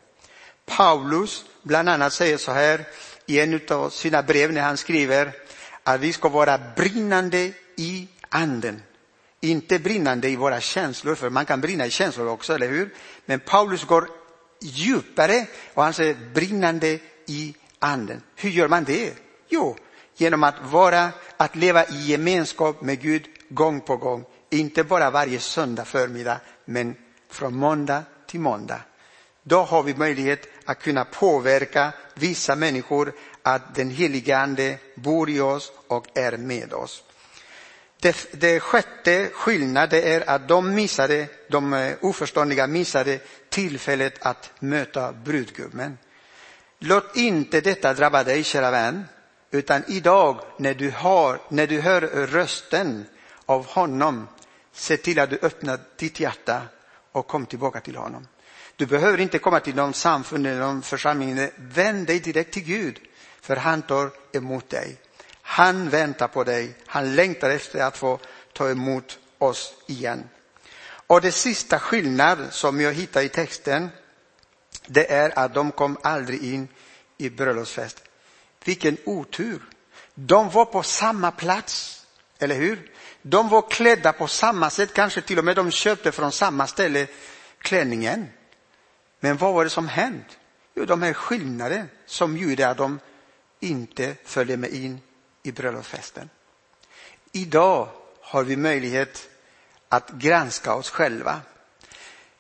Paulus 0.66 1.44
bland 1.62 1.88
annat 1.88 2.12
säger 2.12 2.36
så 2.36 2.52
här 2.52 2.84
i 3.26 3.40
en 3.40 3.60
av 3.68 3.90
sina 3.90 4.22
brev 4.22 4.52
när 4.52 4.60
han 4.62 4.76
skriver 4.76 5.32
att 5.82 6.00
vi 6.00 6.12
ska 6.12 6.28
vara 6.28 6.58
brinnande 6.76 7.52
i 7.76 8.08
anden. 8.28 8.82
Inte 9.40 9.78
brinnande 9.78 10.28
i 10.28 10.36
våra 10.36 10.60
känslor, 10.60 11.14
för 11.14 11.30
man 11.30 11.46
kan 11.46 11.60
brinna 11.60 11.86
i 11.86 11.90
känslor 11.90 12.28
också, 12.28 12.54
eller 12.54 12.68
hur? 12.68 12.94
Men 13.26 13.40
Paulus 13.40 13.84
går 13.84 14.08
djupare 14.60 15.46
och 15.74 15.82
han 15.82 15.92
säger 15.92 16.16
brinnande 16.34 16.98
i 17.26 17.54
anden. 17.78 18.22
Hur 18.36 18.50
gör 18.50 18.68
man 18.68 18.84
det? 18.84 19.14
Jo, 19.48 19.76
genom 20.16 20.44
att 20.44 20.54
vara, 20.62 21.08
att 21.36 21.56
leva 21.56 21.84
i 21.84 22.06
gemenskap 22.06 22.82
med 22.82 23.00
Gud 23.00 23.28
gång 23.48 23.80
på 23.80 23.96
gång. 23.96 24.24
Inte 24.50 24.84
bara 24.84 25.10
varje 25.10 25.40
söndag 25.40 25.84
förmiddag, 25.84 26.40
men 26.64 26.94
från 27.30 27.56
måndag 27.56 28.02
till 28.26 28.40
måndag. 28.40 28.80
Då 29.48 29.62
har 29.62 29.82
vi 29.82 29.94
möjlighet 29.94 30.48
att 30.64 30.82
kunna 30.82 31.04
påverka 31.04 31.92
vissa 32.14 32.56
människor 32.56 33.12
att 33.42 33.74
den 33.74 33.90
helige 33.90 34.38
ande 34.38 34.78
bor 34.94 35.30
i 35.30 35.40
oss 35.40 35.72
och 35.88 36.18
är 36.18 36.36
med 36.36 36.72
oss. 36.72 37.02
Det, 38.00 38.28
det 38.32 38.60
sjätte 38.60 39.28
skillnaden 39.32 40.02
är 40.04 40.30
att 40.30 40.48
de 40.48 40.74
missade, 40.74 41.26
de 41.48 41.72
eh, 41.72 41.94
oförståndiga 42.00 42.66
missade 42.66 43.18
tillfället 43.48 44.14
att 44.20 44.52
möta 44.58 45.12
brudgummen. 45.12 45.98
Låt 46.78 47.16
inte 47.16 47.60
detta 47.60 47.94
drabba 47.94 48.24
dig, 48.24 48.44
kära 48.44 48.70
vän, 48.70 49.04
utan 49.50 49.82
idag 49.88 50.40
när 50.58 50.74
du, 50.74 50.90
har, 50.90 51.40
när 51.48 51.66
du 51.66 51.80
hör 51.80 52.00
rösten 52.26 53.06
av 53.46 53.66
honom, 53.66 54.28
se 54.72 54.96
till 54.96 55.18
att 55.18 55.30
du 55.30 55.38
öppnar 55.42 55.78
ditt 55.96 56.20
hjärta 56.20 56.62
och 57.12 57.26
kom 57.26 57.46
tillbaka 57.46 57.80
till 57.80 57.96
honom. 57.96 58.26
Du 58.76 58.86
behöver 58.86 59.20
inte 59.20 59.38
komma 59.38 59.60
till 59.60 59.74
någon 59.74 59.94
samfund 59.94 60.46
eller 60.46 60.60
någon 60.60 60.82
församling. 60.82 61.48
Vänd 61.56 62.06
dig 62.06 62.20
direkt 62.20 62.52
till 62.52 62.64
Gud, 62.64 63.00
för 63.40 63.56
han 63.56 63.82
tar 63.82 64.10
emot 64.32 64.70
dig. 64.70 64.96
Han 65.42 65.88
väntar 65.88 66.28
på 66.28 66.44
dig. 66.44 66.74
Han 66.86 67.14
längtar 67.14 67.50
efter 67.50 67.82
att 67.82 67.96
få 67.96 68.18
ta 68.52 68.70
emot 68.70 69.18
oss 69.38 69.74
igen. 69.86 70.28
Och 71.06 71.20
det 71.20 71.32
sista 71.32 71.78
skillnad 71.78 72.38
som 72.50 72.80
jag 72.80 72.92
hittar 72.92 73.22
i 73.22 73.28
texten, 73.28 73.88
det 74.86 75.12
är 75.12 75.38
att 75.38 75.54
de 75.54 75.72
kom 75.72 75.98
aldrig 76.02 76.44
in 76.44 76.68
i 77.18 77.30
bröllopsfest. 77.30 78.02
Vilken 78.64 78.96
otur! 79.04 79.62
De 80.14 80.50
var 80.50 80.64
på 80.64 80.82
samma 80.82 81.30
plats 81.30 81.92
Eller 82.38 82.54
hur? 82.54 82.90
De 83.22 83.48
var 83.48 83.70
klädda 83.70 84.12
på 84.12 84.26
samma 84.26 84.70
sätt, 84.70 84.94
kanske 84.94 85.20
till 85.20 85.38
och 85.38 85.44
med 85.44 85.56
de 85.56 85.70
köpte 85.70 86.12
från 86.12 86.32
samma 86.32 86.66
ställe 86.66 87.06
klänningen. 87.58 88.28
Men 89.26 89.36
vad 89.36 89.54
var 89.54 89.64
det 89.64 89.70
som 89.70 89.88
hände? 89.88 90.24
Jo, 90.74 90.84
de 90.84 91.02
här 91.02 91.12
skillnaderna 91.12 91.86
som 92.06 92.36
gjorde 92.36 92.68
att 92.68 92.76
de 92.76 93.00
inte 93.60 94.14
följde 94.24 94.56
med 94.56 94.70
in 94.70 95.00
i 95.42 95.52
bröllopsfesten. 95.52 96.30
Idag 97.32 97.88
har 98.20 98.44
vi 98.44 98.56
möjlighet 98.56 99.28
att 99.88 100.10
granska 100.10 100.74
oss 100.74 100.90
själva. 100.90 101.40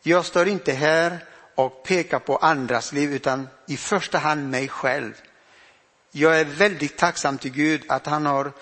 Jag 0.02 0.24
står 0.24 0.48
inte 0.48 0.72
här 0.72 1.24
och 1.54 1.82
pekar 1.82 2.18
på 2.18 2.36
andras 2.36 2.92
liv 2.92 3.12
utan 3.12 3.48
i 3.66 3.76
första 3.76 4.18
hand 4.18 4.50
mig 4.50 4.68
själv. 4.68 5.12
Jag 6.10 6.40
är 6.40 6.44
väldigt 6.44 6.96
tacksam 6.96 7.38
till 7.38 7.52
Gud 7.52 7.84
att 7.88 8.06
han 8.06 8.26
har 8.26 8.52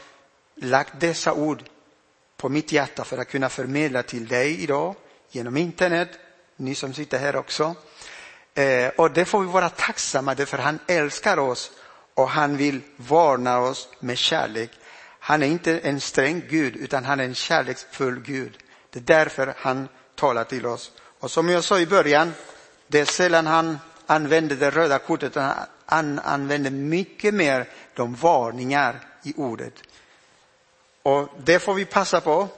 lagt 0.54 1.00
dessa 1.00 1.32
ord 1.32 1.62
på 2.36 2.48
mitt 2.48 2.72
hjärta 2.72 3.04
för 3.04 3.18
att 3.18 3.28
kunna 3.28 3.48
förmedla 3.48 4.02
till 4.02 4.28
dig 4.28 4.62
idag 4.62 4.94
genom 5.30 5.56
internet, 5.56 6.08
ni 6.56 6.74
som 6.74 6.94
sitter 6.94 7.18
här 7.18 7.36
också. 7.36 7.74
Eh, 8.54 8.88
och 8.96 9.10
det 9.10 9.24
får 9.24 9.40
vi 9.40 9.46
vara 9.46 9.68
tacksamma 9.68 10.36
för 10.36 10.58
han 10.58 10.78
älskar 10.86 11.38
oss 11.38 11.70
och 12.14 12.28
han 12.28 12.56
vill 12.56 12.80
varna 12.96 13.58
oss 13.58 13.88
med 14.00 14.18
kärlek. 14.18 14.70
Han 15.18 15.42
är 15.42 15.46
inte 15.46 15.78
en 15.78 16.00
sträng 16.00 16.42
Gud 16.48 16.76
utan 16.76 17.04
han 17.04 17.20
är 17.20 17.24
en 17.24 17.34
kärleksfull 17.34 18.20
Gud. 18.20 18.58
Det 18.90 18.98
är 18.98 19.02
därför 19.02 19.54
han 19.58 19.88
talar 20.14 20.44
till 20.44 20.66
oss. 20.66 20.92
Och 21.20 21.30
som 21.30 21.48
jag 21.48 21.64
sa 21.64 21.78
i 21.78 21.86
början, 21.86 22.32
det 22.86 23.00
är 23.00 23.04
sällan 23.04 23.46
han 23.46 23.78
använder 24.06 24.56
det 24.56 24.70
röda 24.70 24.98
kortet, 24.98 25.36
han 25.86 26.18
använder 26.18 26.70
mycket 26.70 27.34
mer 27.34 27.68
de 27.94 28.14
varningar 28.14 29.00
i 29.22 29.34
ordet. 29.36 29.74
Och 31.02 31.28
det 31.44 31.58
får 31.58 31.74
vi 31.74 31.84
passa 31.84 32.20
på. 32.20 32.48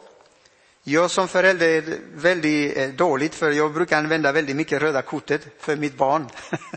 Jag 0.88 1.10
som 1.10 1.28
förälder 1.28 1.68
är 1.68 1.98
väldigt 2.14 2.76
eh, 2.76 2.88
dåligt 2.88 3.34
för 3.34 3.50
jag 3.50 3.72
brukar 3.72 3.98
använda 3.98 4.32
väldigt 4.32 4.56
mycket 4.56 4.82
röda 4.82 5.02
kortet 5.02 5.46
för 5.58 5.76
mitt 5.76 5.96
barn. 5.96 6.26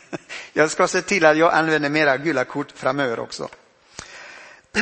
jag 0.53 0.71
ska 0.71 0.87
se 0.87 1.01
till 1.01 1.25
att 1.25 1.37
jag 1.37 1.53
använder 1.53 1.89
mera 1.89 2.17
gula 2.17 2.43
kort 2.43 2.71
framöver 2.71 3.19
också. 3.19 3.49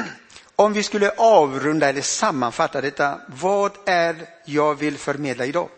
Om 0.56 0.74
vi 0.74 0.84
skulle 0.84 1.10
avrunda 1.10 1.90
eller 1.90 2.02
sammanfatta 2.02 2.82
detta, 2.82 3.22
vad 3.28 3.72
är 3.86 4.16
jag 4.46 4.76
vill 4.76 4.98
förmedla 4.98 5.46
idag? 5.46 5.70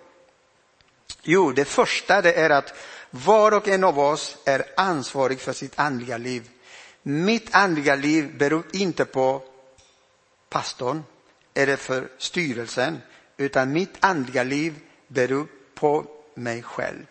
Jo, 1.22 1.52
det 1.52 1.66
första 1.66 2.22
det 2.22 2.34
är 2.34 2.50
att 2.50 2.74
var 3.10 3.52
och 3.52 3.68
en 3.68 3.84
av 3.84 4.00
oss 4.00 4.38
är 4.46 4.66
ansvarig 4.78 5.40
för 5.40 5.54
sitt 5.54 5.80
andliga 5.80 6.18
liv. 6.18 6.50
Mitt 7.04 7.56
andliga 7.56 7.96
liv 7.96 8.38
beror 8.38 8.64
inte 8.74 9.06
på 9.06 9.44
pastorn 10.50 11.04
eller 11.54 11.76
för 11.76 12.08
styrelsen, 12.18 13.02
utan 13.39 13.71
mitt 13.71 13.95
andliga 13.99 14.43
liv 14.43 14.75
beror 15.08 15.47
på 15.75 16.06
mig 16.36 16.63
själv. 16.63 17.06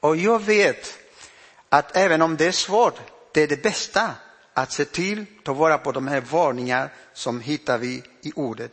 Och 0.00 0.16
jag 0.16 0.42
vet 0.42 0.98
att 1.68 1.96
även 1.96 2.22
om 2.22 2.36
det 2.36 2.46
är 2.46 2.52
svårt, 2.52 3.00
det 3.32 3.42
är 3.42 3.48
det 3.48 3.62
bästa 3.62 4.14
att 4.54 4.72
se 4.72 4.84
till, 4.84 5.26
ta 5.44 5.52
vara 5.52 5.78
på 5.78 5.92
de 5.92 6.08
här 6.08 6.20
varningar 6.20 6.92
som 7.12 7.40
hittar 7.40 7.78
vi 7.78 8.02
i 8.20 8.32
ordet. 8.34 8.72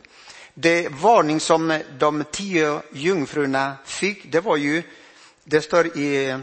Det 0.54 0.88
varning 0.88 1.40
som 1.40 1.80
de 1.98 2.24
tio 2.30 2.82
jungfrurna 2.92 3.76
fick, 3.84 4.32
det 4.32 4.40
var 4.40 4.56
ju, 4.56 4.82
det 5.44 5.62
står 5.62 5.86
i 5.86 6.38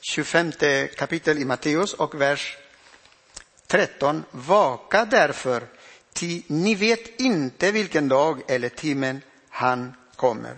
25 0.00 0.52
kapitel 0.96 1.38
i 1.38 1.44
Matteus 1.44 1.94
och 1.94 2.20
vers 2.20 2.58
13. 3.66 4.24
Vaka 4.30 5.04
därför, 5.04 5.62
ty 6.12 6.42
ni 6.46 6.74
vet 6.74 7.20
inte 7.20 7.72
vilken 7.72 8.08
dag 8.08 8.42
eller 8.48 8.68
timmen 8.68 9.20
han 9.50 9.94
kommer. 10.16 10.56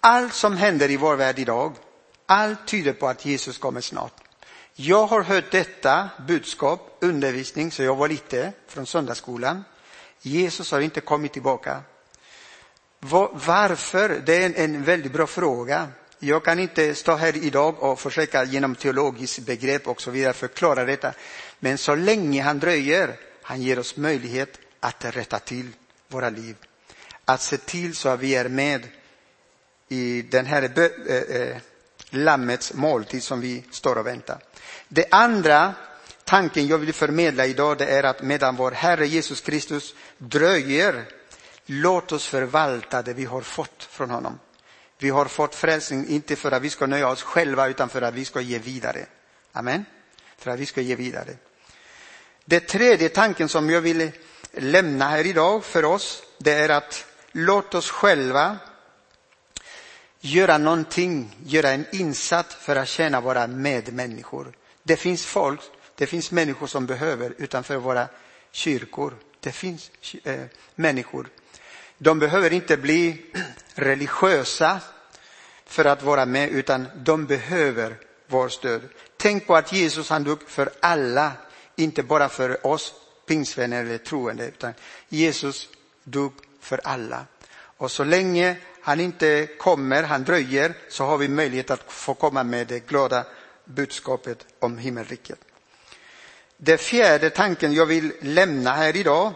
Allt 0.00 0.34
som 0.34 0.56
händer 0.56 0.90
i 0.90 0.96
vår 0.96 1.16
värld 1.16 1.38
idag, 1.38 1.72
allt 2.26 2.66
tyder 2.66 2.92
på 2.92 3.08
att 3.08 3.24
Jesus 3.24 3.58
kommer 3.58 3.80
snart. 3.80 4.12
Jag 4.74 5.06
har 5.06 5.22
hört 5.22 5.50
detta 5.50 6.10
budskap, 6.28 6.96
undervisning, 7.00 7.70
så 7.70 7.82
jag 7.82 7.96
var 7.96 8.08
lite 8.08 8.52
från 8.68 8.86
söndagsskolan. 8.86 9.64
Jesus 10.20 10.70
har 10.70 10.80
inte 10.80 11.00
kommit 11.00 11.32
tillbaka. 11.32 11.82
Varför? 13.00 14.22
Det 14.26 14.44
är 14.44 14.52
en, 14.56 14.84
väldigt 14.84 15.12
bra 15.12 15.26
fråga. 15.26 15.88
Jag 16.18 16.44
kan 16.44 16.58
inte 16.58 16.94
stå 16.94 17.14
här 17.14 17.36
idag 17.36 17.82
och 17.82 18.00
försöka 18.00 18.44
genom 18.44 18.74
teologiskt 18.74 19.46
begrepp 19.46 19.88
och 19.88 20.02
så 20.02 20.10
vidare 20.10 20.32
förklara 20.32 20.84
detta. 20.84 21.12
Men 21.58 21.78
så 21.78 21.94
länge 21.94 22.42
han 22.42 22.58
dröjer, 22.58 23.16
han 23.42 23.62
ger 23.62 23.78
oss 23.78 23.96
möjlighet 23.96 24.58
att 24.80 25.04
rätta 25.04 25.38
till 25.38 25.68
våra 26.08 26.30
liv. 26.30 26.56
Att 27.24 27.42
se 27.42 27.56
till 27.56 27.96
så 27.96 28.08
att 28.08 28.20
vi 28.20 28.34
är 28.34 28.48
med 28.48 28.88
i 29.88 30.22
den 30.22 30.46
här 30.46 30.70
äh, 31.06 31.16
äh, 31.16 31.56
lammets 32.10 32.74
måltid 32.74 33.22
som 33.22 33.40
vi 33.40 33.64
står 33.70 33.98
och 33.98 34.06
väntar. 34.06 34.38
Det 34.88 35.06
andra 35.10 35.74
tanken 36.24 36.66
jag 36.66 36.78
vill 36.78 36.92
förmedla 36.92 37.46
idag 37.46 37.78
det 37.78 37.86
är 37.86 38.02
att 38.02 38.22
medan 38.22 38.56
vår 38.56 38.70
Herre 38.70 39.06
Jesus 39.06 39.40
Kristus 39.40 39.94
dröjer, 40.18 41.04
låt 41.66 42.12
oss 42.12 42.26
förvalta 42.26 43.02
det 43.02 43.12
vi 43.12 43.24
har 43.24 43.40
fått 43.40 43.88
från 43.90 44.10
honom. 44.10 44.38
Vi 44.98 45.10
har 45.10 45.24
fått 45.24 45.54
frälsning 45.54 46.08
inte 46.08 46.36
för 46.36 46.52
att 46.52 46.62
vi 46.62 46.70
ska 46.70 46.86
nöja 46.86 47.08
oss 47.08 47.22
själva 47.22 47.68
utan 47.68 47.88
för 47.88 48.02
att 48.02 48.14
vi 48.14 48.24
ska 48.24 48.40
ge 48.40 48.58
vidare. 48.58 49.06
Amen. 49.52 49.84
För 50.38 50.50
att 50.50 50.60
vi 50.60 50.66
ska 50.66 50.80
ge 50.80 50.94
vidare. 50.94 51.36
Det 52.44 52.60
tredje 52.60 53.08
tanken 53.08 53.48
som 53.48 53.70
jag 53.70 53.80
vill 53.80 54.10
lämna 54.52 55.08
här 55.08 55.26
idag 55.26 55.64
för 55.64 55.84
oss, 55.84 56.22
det 56.38 56.52
är 56.52 56.68
att 56.68 57.06
låt 57.32 57.74
oss 57.74 57.90
själva 57.90 58.58
göra 60.20 60.58
någonting, 60.58 61.36
göra 61.44 61.70
en 61.70 61.86
insats 61.92 62.54
för 62.54 62.76
att 62.76 62.88
tjäna 62.88 63.20
våra 63.20 63.46
medmänniskor. 63.46 64.52
Det 64.82 64.96
finns 64.96 65.26
folk, 65.26 65.60
det 65.96 66.06
finns 66.06 66.30
människor 66.30 66.66
som 66.66 66.86
behöver 66.86 67.34
utanför 67.38 67.76
våra 67.76 68.08
kyrkor. 68.50 69.14
Det 69.40 69.52
finns 69.52 69.90
äh, 70.24 70.40
människor. 70.74 71.28
De 71.98 72.18
behöver 72.18 72.52
inte 72.52 72.76
bli 72.76 73.26
religiösa 73.74 74.80
för 75.66 75.84
att 75.84 76.02
vara 76.02 76.26
med, 76.26 76.50
utan 76.50 76.86
de 76.96 77.26
behöver 77.26 77.96
vår 78.26 78.48
stöd. 78.48 78.82
Tänk 79.16 79.46
på 79.46 79.56
att 79.56 79.72
Jesus 79.72 80.10
han 80.10 80.24
dog 80.24 80.42
för 80.46 80.70
alla, 80.80 81.32
inte 81.76 82.02
bara 82.02 82.28
för 82.28 82.66
oss 82.66 82.92
pingstvänner 83.26 83.84
eller 83.84 83.98
troende, 83.98 84.46
utan 84.48 84.74
Jesus 85.08 85.68
dog 86.04 86.32
för 86.62 86.80
alla. 86.84 87.26
Och 87.76 87.90
så 87.90 88.04
länge 88.04 88.56
han 88.82 89.00
inte 89.00 89.46
kommer, 89.58 90.02
han 90.02 90.24
dröjer, 90.24 90.74
så 90.88 91.04
har 91.04 91.18
vi 91.18 91.28
möjlighet 91.28 91.70
att 91.70 91.92
få 91.92 92.14
komma 92.14 92.44
med 92.44 92.66
det 92.66 92.86
glada 92.86 93.24
budskapet 93.64 94.46
om 94.58 94.78
himmelriket. 94.78 95.38
Den 96.56 96.78
fjärde 96.78 97.30
tanken 97.30 97.72
jag 97.72 97.86
vill 97.86 98.12
lämna 98.20 98.72
här 98.72 98.96
idag, 98.96 99.32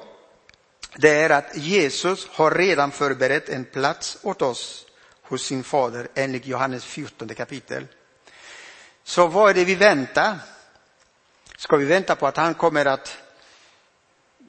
det 0.97 1.11
är 1.11 1.31
att 1.31 1.57
Jesus 1.57 2.29
har 2.29 2.51
redan 2.51 2.91
förberett 2.91 3.49
en 3.49 3.65
plats 3.65 4.19
åt 4.23 4.43
oss 4.43 4.87
hos 5.23 5.43
sin 5.43 5.65
fader 5.65 6.09
enligt 6.15 6.47
Johannes 6.47 6.85
14 6.85 7.29
kapitel. 7.29 7.87
Så 9.05 9.27
vad 9.27 9.51
är 9.51 9.55
det 9.55 9.65
vi 9.65 9.75
väntar? 9.75 10.39
Ska 11.57 11.77
vi 11.77 11.85
vänta 11.85 12.17
på 12.17 12.27
att 12.27 12.37
han 12.37 12.55
kommer 12.55 12.85
att 12.85 13.17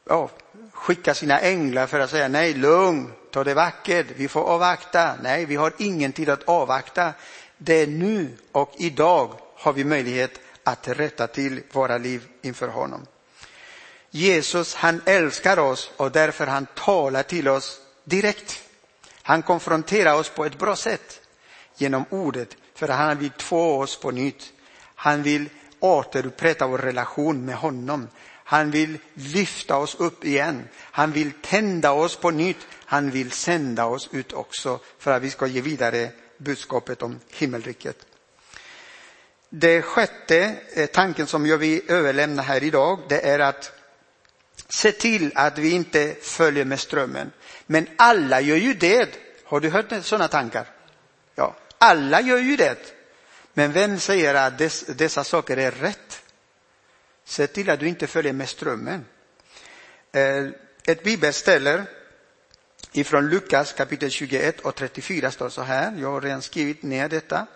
ja, 0.06 0.30
skicka 0.74 1.14
sina 1.14 1.40
änglar 1.40 1.88
för 1.88 2.00
att 2.00 2.10
säga 2.10 2.28
nej, 2.28 2.54
lugn, 2.54 3.14
ta 3.32 3.44
det 3.44 3.54
vackert, 3.54 4.08
vi 4.16 4.28
får 4.28 4.42
avvakta. 4.42 5.16
Nej, 5.24 5.46
vi 5.46 5.56
har 5.56 5.74
ingen 5.78 6.12
tid 6.12 6.30
att 6.30 6.44
avvakta. 6.44 7.14
Det 7.58 7.74
är 7.74 7.88
nu 7.88 8.38
och 8.52 8.74
idag 8.78 9.40
har 9.56 9.74
vi 9.74 9.84
möjlighet 9.84 10.40
att 10.64 10.88
rätta 10.88 11.28
till 11.28 11.62
våra 11.72 11.98
liv 11.98 12.28
inför 12.42 12.68
honom. 12.68 13.06
Jesus, 14.10 14.76
han 14.76 15.02
älskar 15.06 15.60
oss 15.60 15.92
och 15.98 16.12
därför 16.12 16.48
han 16.48 16.66
talar 16.66 17.24
till 17.24 17.48
oss 17.48 17.80
direkt. 18.04 18.64
Han 19.22 19.42
konfronterar 19.42 20.14
oss 20.14 20.30
på 20.30 20.46
ett 20.46 20.60
bra 20.60 20.76
sätt 20.76 21.22
genom 21.76 22.06
ordet 22.10 22.50
för 22.76 22.88
han 22.88 23.18
vill 23.18 23.30
två 23.30 23.78
oss 23.78 24.00
på 24.00 24.12
nytt. 24.12 24.54
Han 24.96 25.24
vill 25.24 25.50
återupprätta 25.80 26.68
vår 26.68 26.78
relation 26.78 27.46
med 27.46 27.56
honom. 27.56 28.08
Han 28.50 28.72
vill 28.72 28.98
lyfta 29.14 29.78
oss 29.78 29.96
upp 29.96 30.26
igen. 30.26 30.68
Han 30.80 31.12
vill 31.12 31.32
tända 31.42 31.92
oss 31.92 32.16
på 32.16 32.32
nytt. 32.32 32.68
Han 32.86 33.12
vill 33.12 33.32
sända 33.32 33.86
oss 33.86 34.10
ut 34.12 34.34
också 34.34 34.80
för 35.00 35.12
att 35.12 35.22
vi 35.22 35.30
ska 35.30 35.48
ge 35.48 35.62
vidare 35.62 36.12
budskapet 36.38 37.02
om 37.02 37.20
himmelriket. 37.30 38.06
Det 39.50 39.82
sjätte 39.82 40.56
eh, 40.74 40.86
tanken 40.86 41.28
som 41.28 41.46
jag 41.46 41.58
vill 41.58 41.82
överlämna 41.88 42.42
här 42.42 42.64
idag, 42.64 43.00
det 43.10 43.22
är 43.22 43.40
att 43.40 43.72
se 44.68 44.92
till 44.92 45.32
att 45.36 45.58
vi 45.58 45.70
inte 45.72 46.16
följer 46.22 46.66
med 46.66 46.80
strömmen. 46.80 47.32
Men 47.66 47.88
alla 47.98 48.42
gör 48.42 48.58
ju 48.58 48.74
det. 48.74 49.10
Har 49.44 49.60
du 49.60 49.70
hört 49.70 49.94
sådana 50.02 50.28
tankar? 50.28 50.68
Ja, 51.36 51.56
alla 51.78 52.22
gör 52.22 52.40
ju 52.40 52.56
det. 52.56 52.94
Men 53.54 53.72
vem 53.72 54.00
säger 54.00 54.36
att 54.36 54.58
dessa 54.98 55.24
saker 55.24 55.58
är 55.58 55.72
rätt? 55.72 56.24
Se 57.28 57.48
till 57.48 57.70
att 57.70 57.80
du 57.80 57.88
inte 57.88 58.08
följer 58.08 58.34
med 58.34 58.50
strömmen. 58.50 59.06
Eh, 60.12 60.48
ett 60.86 61.04
bibelställe 61.04 61.84
ifrån 62.92 63.30
Lukas 63.30 63.74
kapitel 63.74 64.10
21 64.10 64.60
och 64.60 64.76
34 64.76 65.32
står 65.32 65.50
så 65.50 65.62
här. 65.62 65.94
Jag 66.02 66.12
har 66.12 66.22
redan 66.22 66.42
skrivit 66.42 66.84
ner 66.84 67.10
detta. 67.10 67.48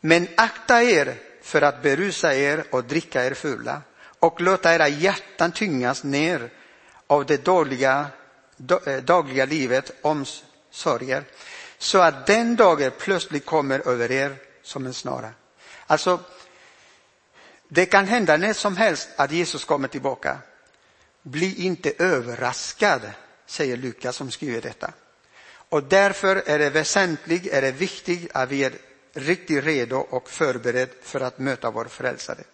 Men 0.00 0.28
akta 0.36 0.82
er 0.82 1.16
för 1.42 1.62
att 1.62 1.82
berusa 1.82 2.34
er 2.34 2.64
och 2.70 2.84
dricka 2.84 3.24
er 3.24 3.34
fulla 3.34 3.82
och 4.18 4.40
låta 4.40 4.74
era 4.74 4.88
hjärtan 4.88 5.52
tyngas 5.52 6.04
ner 6.04 6.50
av 7.06 7.26
det 7.26 7.44
dåliga, 7.44 8.06
eh, 8.86 8.96
dagliga 8.96 9.44
livet 9.44 9.90
omsorger 10.02 11.24
så 11.78 11.98
att 11.98 12.26
den 12.26 12.56
dagen 12.56 12.90
plötsligt 12.98 13.46
kommer 13.46 13.88
över 13.88 14.10
er 14.10 14.36
som 14.62 14.86
en 14.86 14.94
snara. 14.94 15.30
Alltså, 15.86 16.20
det 17.74 17.86
kan 17.86 18.06
hända 18.06 18.36
när 18.36 18.52
som 18.52 18.76
helst 18.76 19.08
att 19.16 19.32
Jesus 19.32 19.64
kommer 19.64 19.88
tillbaka. 19.88 20.38
Bli 21.22 21.64
inte 21.64 21.92
överraskad, 21.98 23.00
säger 23.46 23.76
Lukas 23.76 24.16
som 24.16 24.30
skriver 24.30 24.60
detta. 24.60 24.92
Och 25.68 25.82
därför 25.82 26.42
är 26.46 26.58
det 26.58 26.70
väsentligt, 26.70 27.46
är 27.46 27.62
det 27.62 27.72
viktigt 27.72 28.30
att 28.34 28.48
vi 28.48 28.64
är 28.64 28.72
riktigt 29.12 29.64
redo 29.64 29.96
och 29.96 30.30
förberedd 30.30 30.88
för 31.02 31.20
att 31.20 31.38
möta 31.38 31.70
vår 31.70 31.84
frälsare. 31.84 32.44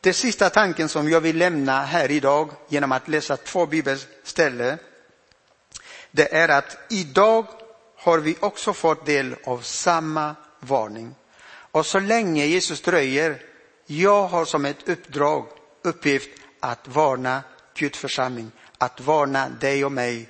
Den 0.00 0.14
sista 0.14 0.50
tanken 0.50 0.88
som 0.88 1.08
jag 1.08 1.20
vill 1.20 1.36
lämna 1.36 1.82
här 1.82 2.10
idag 2.10 2.50
genom 2.68 2.92
att 2.92 3.08
läsa 3.08 3.36
två 3.36 3.66
bibelställen, 3.66 4.78
det 6.10 6.34
är 6.34 6.48
att 6.48 6.78
idag 6.90 7.46
har 7.96 8.18
vi 8.18 8.36
också 8.40 8.72
fått 8.72 9.06
del 9.06 9.36
av 9.44 9.60
samma 9.60 10.34
varning. 10.60 11.14
Och 11.72 11.86
så 11.86 12.00
länge 12.00 12.46
Jesus 12.46 12.80
dröjer, 12.80 13.49
jag 13.90 14.26
har 14.26 14.44
som 14.44 14.64
ett 14.64 14.88
uppdrag, 14.88 15.46
uppgift 15.82 16.30
att 16.60 16.88
varna 16.88 17.42
Guds 17.74 17.98
församling, 17.98 18.50
att 18.78 19.00
varna 19.00 19.48
dig 19.48 19.84
och 19.84 19.92
mig, 19.92 20.28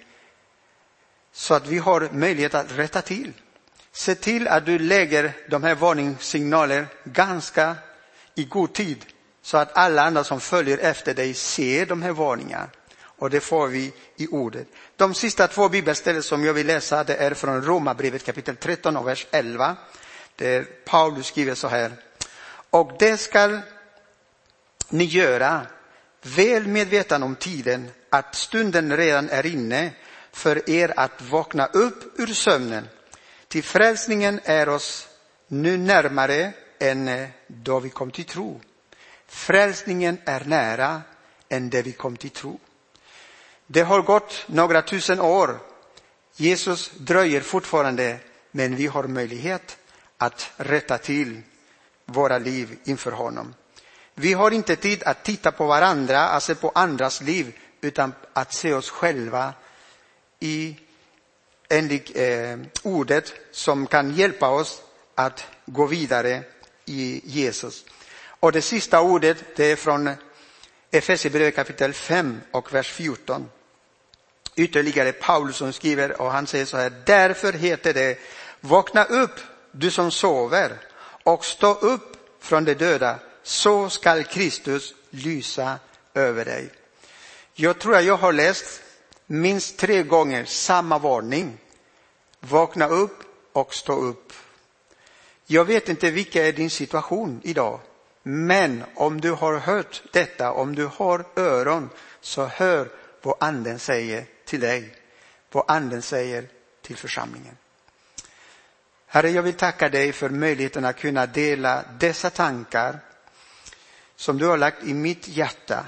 så 1.32 1.54
att 1.54 1.66
vi 1.66 1.78
har 1.78 2.08
möjlighet 2.12 2.54
att 2.54 2.72
rätta 2.72 3.02
till. 3.02 3.32
Se 3.92 4.14
till 4.14 4.48
att 4.48 4.66
du 4.66 4.78
lägger 4.78 5.32
de 5.48 5.62
här 5.62 5.74
varningssignaler 5.74 6.86
ganska 7.04 7.76
i 8.34 8.44
god 8.44 8.72
tid 8.72 9.06
så 9.42 9.56
att 9.56 9.76
alla 9.76 10.02
andra 10.02 10.24
som 10.24 10.40
följer 10.40 10.78
efter 10.78 11.14
dig 11.14 11.34
ser 11.34 11.86
de 11.86 12.02
här 12.02 12.12
varningarna. 12.12 12.68
Och 13.02 13.30
det 13.30 13.40
får 13.40 13.66
vi 13.68 13.92
i 14.16 14.26
ordet. 14.26 14.66
De 14.96 15.14
sista 15.14 15.48
två 15.48 15.68
bibelställen 15.68 16.22
som 16.22 16.44
jag 16.44 16.54
vill 16.54 16.66
läsa 16.66 17.04
det 17.04 17.16
är 17.16 17.34
från 17.34 17.62
Romarbrevet 17.62 18.24
kapitel 18.24 18.56
13 18.56 18.96
och 18.96 19.06
vers 19.08 19.26
11. 19.30 19.76
Där 20.36 20.62
Paulus 20.84 21.26
skriver 21.26 21.54
så 21.54 21.68
här. 21.68 21.92
Och 22.70 22.92
det 22.98 23.16
skall 23.16 23.60
ni 24.88 25.04
göra 25.04 25.66
väl 26.22 26.66
medveten 26.66 27.22
om 27.22 27.36
tiden 27.36 27.90
att 28.10 28.34
stunden 28.34 28.96
redan 28.96 29.30
är 29.30 29.46
inne 29.46 29.92
för 30.32 30.70
er 30.70 30.92
att 30.96 31.22
vakna 31.22 31.66
upp 31.66 32.20
ur 32.20 32.26
sömnen. 32.26 32.88
Till 33.48 33.64
frälsningen 33.64 34.40
är 34.44 34.68
oss 34.68 35.08
nu 35.48 35.76
närmare 35.76 36.52
än 36.78 37.28
då 37.46 37.80
vi 37.80 37.90
kom 37.90 38.10
till 38.10 38.24
tro. 38.24 38.60
Frälsningen 39.26 40.18
är 40.24 40.44
nära 40.44 41.02
än 41.48 41.70
det 41.70 41.82
vi 41.82 41.92
kom 41.92 42.16
till 42.16 42.30
tro. 42.30 42.60
Det 43.66 43.82
har 43.82 44.02
gått 44.02 44.44
några 44.46 44.82
tusen 44.82 45.20
år. 45.20 45.58
Jesus 46.36 46.90
dröjer 46.90 47.40
fortfarande, 47.40 48.18
men 48.50 48.76
vi 48.76 48.86
har 48.86 49.04
möjlighet 49.04 49.78
att 50.18 50.50
rätta 50.56 50.98
till 50.98 51.42
våra 52.12 52.38
liv 52.38 52.78
inför 52.84 53.12
honom. 53.12 53.54
Vi 54.14 54.32
har 54.32 54.50
inte 54.50 54.76
tid 54.76 55.02
att 55.02 55.24
titta 55.24 55.52
på 55.52 55.66
varandra, 55.66 56.18
alltså 56.18 56.54
på 56.54 56.72
andras 56.74 57.20
liv, 57.20 57.58
utan 57.80 58.12
att 58.32 58.52
se 58.52 58.72
oss 58.72 58.90
själva 58.90 59.52
i 60.38 60.76
enligt 61.68 62.16
eh, 62.16 62.58
ordet 62.82 63.32
som 63.50 63.86
kan 63.86 64.14
hjälpa 64.14 64.48
oss 64.48 64.82
att 65.14 65.46
gå 65.66 65.86
vidare 65.86 66.42
i 66.84 67.20
Jesus. 67.24 67.84
Och 68.40 68.52
det 68.52 68.62
sista 68.62 69.00
ordet 69.00 69.44
det 69.56 69.64
är 69.64 69.76
från 69.76 70.10
Efesierbrevet 70.90 71.54
kapitel 71.54 71.92
5 71.92 72.40
och 72.50 72.74
vers 72.74 72.92
14. 72.92 73.48
Ytterligare 74.56 75.12
Paulus 75.12 75.56
som 75.56 75.72
skriver 75.72 76.20
och 76.20 76.32
han 76.32 76.46
säger 76.46 76.64
så 76.64 76.76
här, 76.76 76.92
därför 77.04 77.52
heter 77.52 77.94
det, 77.94 78.18
vakna 78.60 79.04
upp 79.04 79.40
du 79.72 79.90
som 79.90 80.10
sover 80.10 80.76
och 81.30 81.44
stå 81.44 81.74
upp 81.74 82.16
från 82.40 82.64
de 82.64 82.74
döda, 82.74 83.18
så 83.42 83.90
skall 83.90 84.24
Kristus 84.24 84.94
lysa 85.10 85.78
över 86.14 86.44
dig. 86.44 86.70
Jag 87.54 87.78
tror 87.78 87.96
att 87.96 88.04
jag 88.04 88.16
har 88.16 88.32
läst 88.32 88.82
minst 89.26 89.78
tre 89.78 90.02
gånger 90.02 90.44
samma 90.44 90.98
varning. 90.98 91.58
Vakna 92.40 92.88
upp 92.88 93.22
och 93.52 93.74
stå 93.74 93.92
upp. 93.92 94.32
Jag 95.46 95.64
vet 95.64 95.88
inte 95.88 96.10
vilken 96.10 96.44
är 96.44 96.52
din 96.52 96.70
situation 96.70 97.40
idag. 97.44 97.80
Men 98.22 98.84
om 98.94 99.20
du 99.20 99.30
har 99.30 99.58
hört 99.58 100.02
detta, 100.12 100.52
om 100.52 100.74
du 100.74 100.86
har 100.86 101.24
öron, 101.36 101.90
så 102.20 102.44
hör 102.44 102.88
vad 103.22 103.36
anden 103.40 103.78
säger 103.78 104.26
till 104.44 104.60
dig. 104.60 104.94
Vad 105.52 105.64
anden 105.68 106.02
säger 106.02 106.48
till 106.82 106.96
församlingen. 106.96 107.56
Herre, 109.12 109.30
jag 109.30 109.42
vill 109.42 109.54
tacka 109.54 109.88
dig 109.88 110.12
för 110.12 110.30
möjligheten 110.30 110.84
att 110.84 110.98
kunna 110.98 111.26
dela 111.26 111.84
dessa 111.98 112.30
tankar 112.30 113.00
som 114.16 114.38
du 114.38 114.46
har 114.46 114.56
lagt 114.56 114.84
i 114.84 114.94
mitt 114.94 115.28
hjärta 115.28 115.84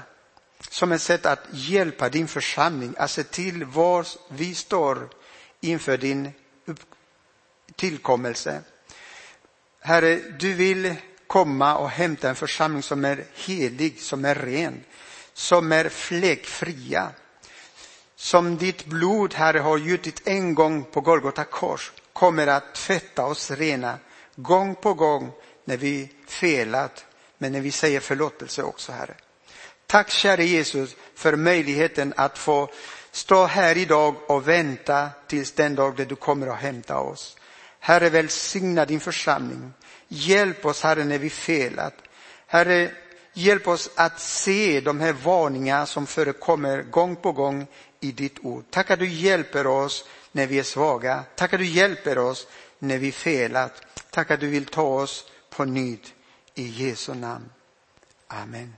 som 0.69 0.91
ett 0.91 1.01
sätt 1.01 1.25
att 1.25 1.39
hjälpa 1.51 2.09
din 2.09 2.27
församling 2.27 2.95
att 2.97 3.11
se 3.11 3.23
till 3.23 3.65
var 3.65 4.07
vi 4.29 4.55
står 4.55 5.09
inför 5.61 5.97
din 5.97 6.31
tillkommelse. 7.75 8.61
Herre, 9.79 10.15
du 10.15 10.53
vill 10.53 10.95
komma 11.27 11.77
och 11.77 11.89
hämta 11.89 12.29
en 12.29 12.35
församling 12.35 12.83
som 12.83 13.05
är 13.05 13.25
helig, 13.33 14.01
som 14.01 14.25
är 14.25 14.35
ren, 14.35 14.83
som 15.33 15.71
är 15.71 15.89
fläckfria. 15.89 17.09
Som 18.15 18.57
ditt 18.57 18.85
blod, 18.85 19.33
Herre, 19.33 19.59
har 19.59 19.77
gjutit 19.77 20.27
en 20.27 20.55
gång 20.55 20.83
på 20.83 21.01
Golgata 21.01 21.43
kors 21.43 21.91
kommer 22.23 22.47
att 22.47 22.75
tvätta 22.75 23.25
oss 23.25 23.51
rena 23.51 23.97
gång 24.35 24.75
på 24.75 24.93
gång 24.93 25.31
när 25.65 25.77
vi 25.77 26.09
felat, 26.27 27.05
men 27.37 27.51
när 27.51 27.61
vi 27.61 27.71
säger 27.71 27.99
förlåtelse 27.99 28.63
också, 28.63 28.91
Herre. 28.91 29.13
Tack 29.87 30.09
käre 30.09 30.45
Jesus 30.45 30.95
för 31.15 31.35
möjligheten 31.35 32.13
att 32.17 32.37
få 32.37 32.69
stå 33.11 33.45
här 33.45 33.77
idag 33.77 34.15
och 34.27 34.47
vänta 34.47 35.09
tills 35.27 35.51
den 35.51 35.75
dag 35.75 35.95
då 35.95 36.03
du 36.03 36.15
kommer 36.15 36.47
att 36.47 36.59
hämta 36.59 36.99
oss. 36.99 37.37
Herre, 37.79 38.09
välsigna 38.09 38.85
din 38.85 38.99
församling. 38.99 39.73
Hjälp 40.07 40.65
oss, 40.65 40.83
Herre, 40.83 41.03
när 41.03 41.17
vi 41.17 41.29
felat. 41.29 41.93
Herre, 42.47 42.91
hjälp 43.33 43.67
oss 43.67 43.89
att 43.95 44.19
se 44.19 44.81
de 44.81 44.99
här 44.99 45.13
varningarna 45.13 45.85
som 45.85 46.07
förekommer 46.07 46.81
gång 46.81 47.15
på 47.15 47.31
gång 47.31 47.67
i 47.99 48.11
ditt 48.11 48.39
ord. 48.41 48.63
Tack 48.69 48.91
att 48.91 48.99
du 48.99 49.09
hjälper 49.09 49.67
oss 49.67 50.05
när 50.33 50.47
vi 50.47 50.59
är 50.59 50.63
svaga. 50.63 51.23
Tack 51.35 51.53
att 51.53 51.59
du 51.59 51.65
hjälper 51.65 52.17
oss 52.17 52.47
när 52.79 52.97
vi 52.97 53.11
felat. 53.11 53.81
Tack 54.09 54.31
att 54.31 54.39
du 54.39 54.47
vill 54.47 54.65
ta 54.65 54.83
oss 54.83 55.31
på 55.49 55.65
nytt. 55.65 56.13
I 56.55 56.67
Jesu 56.67 57.13
namn. 57.13 57.49
Amen. 58.27 58.75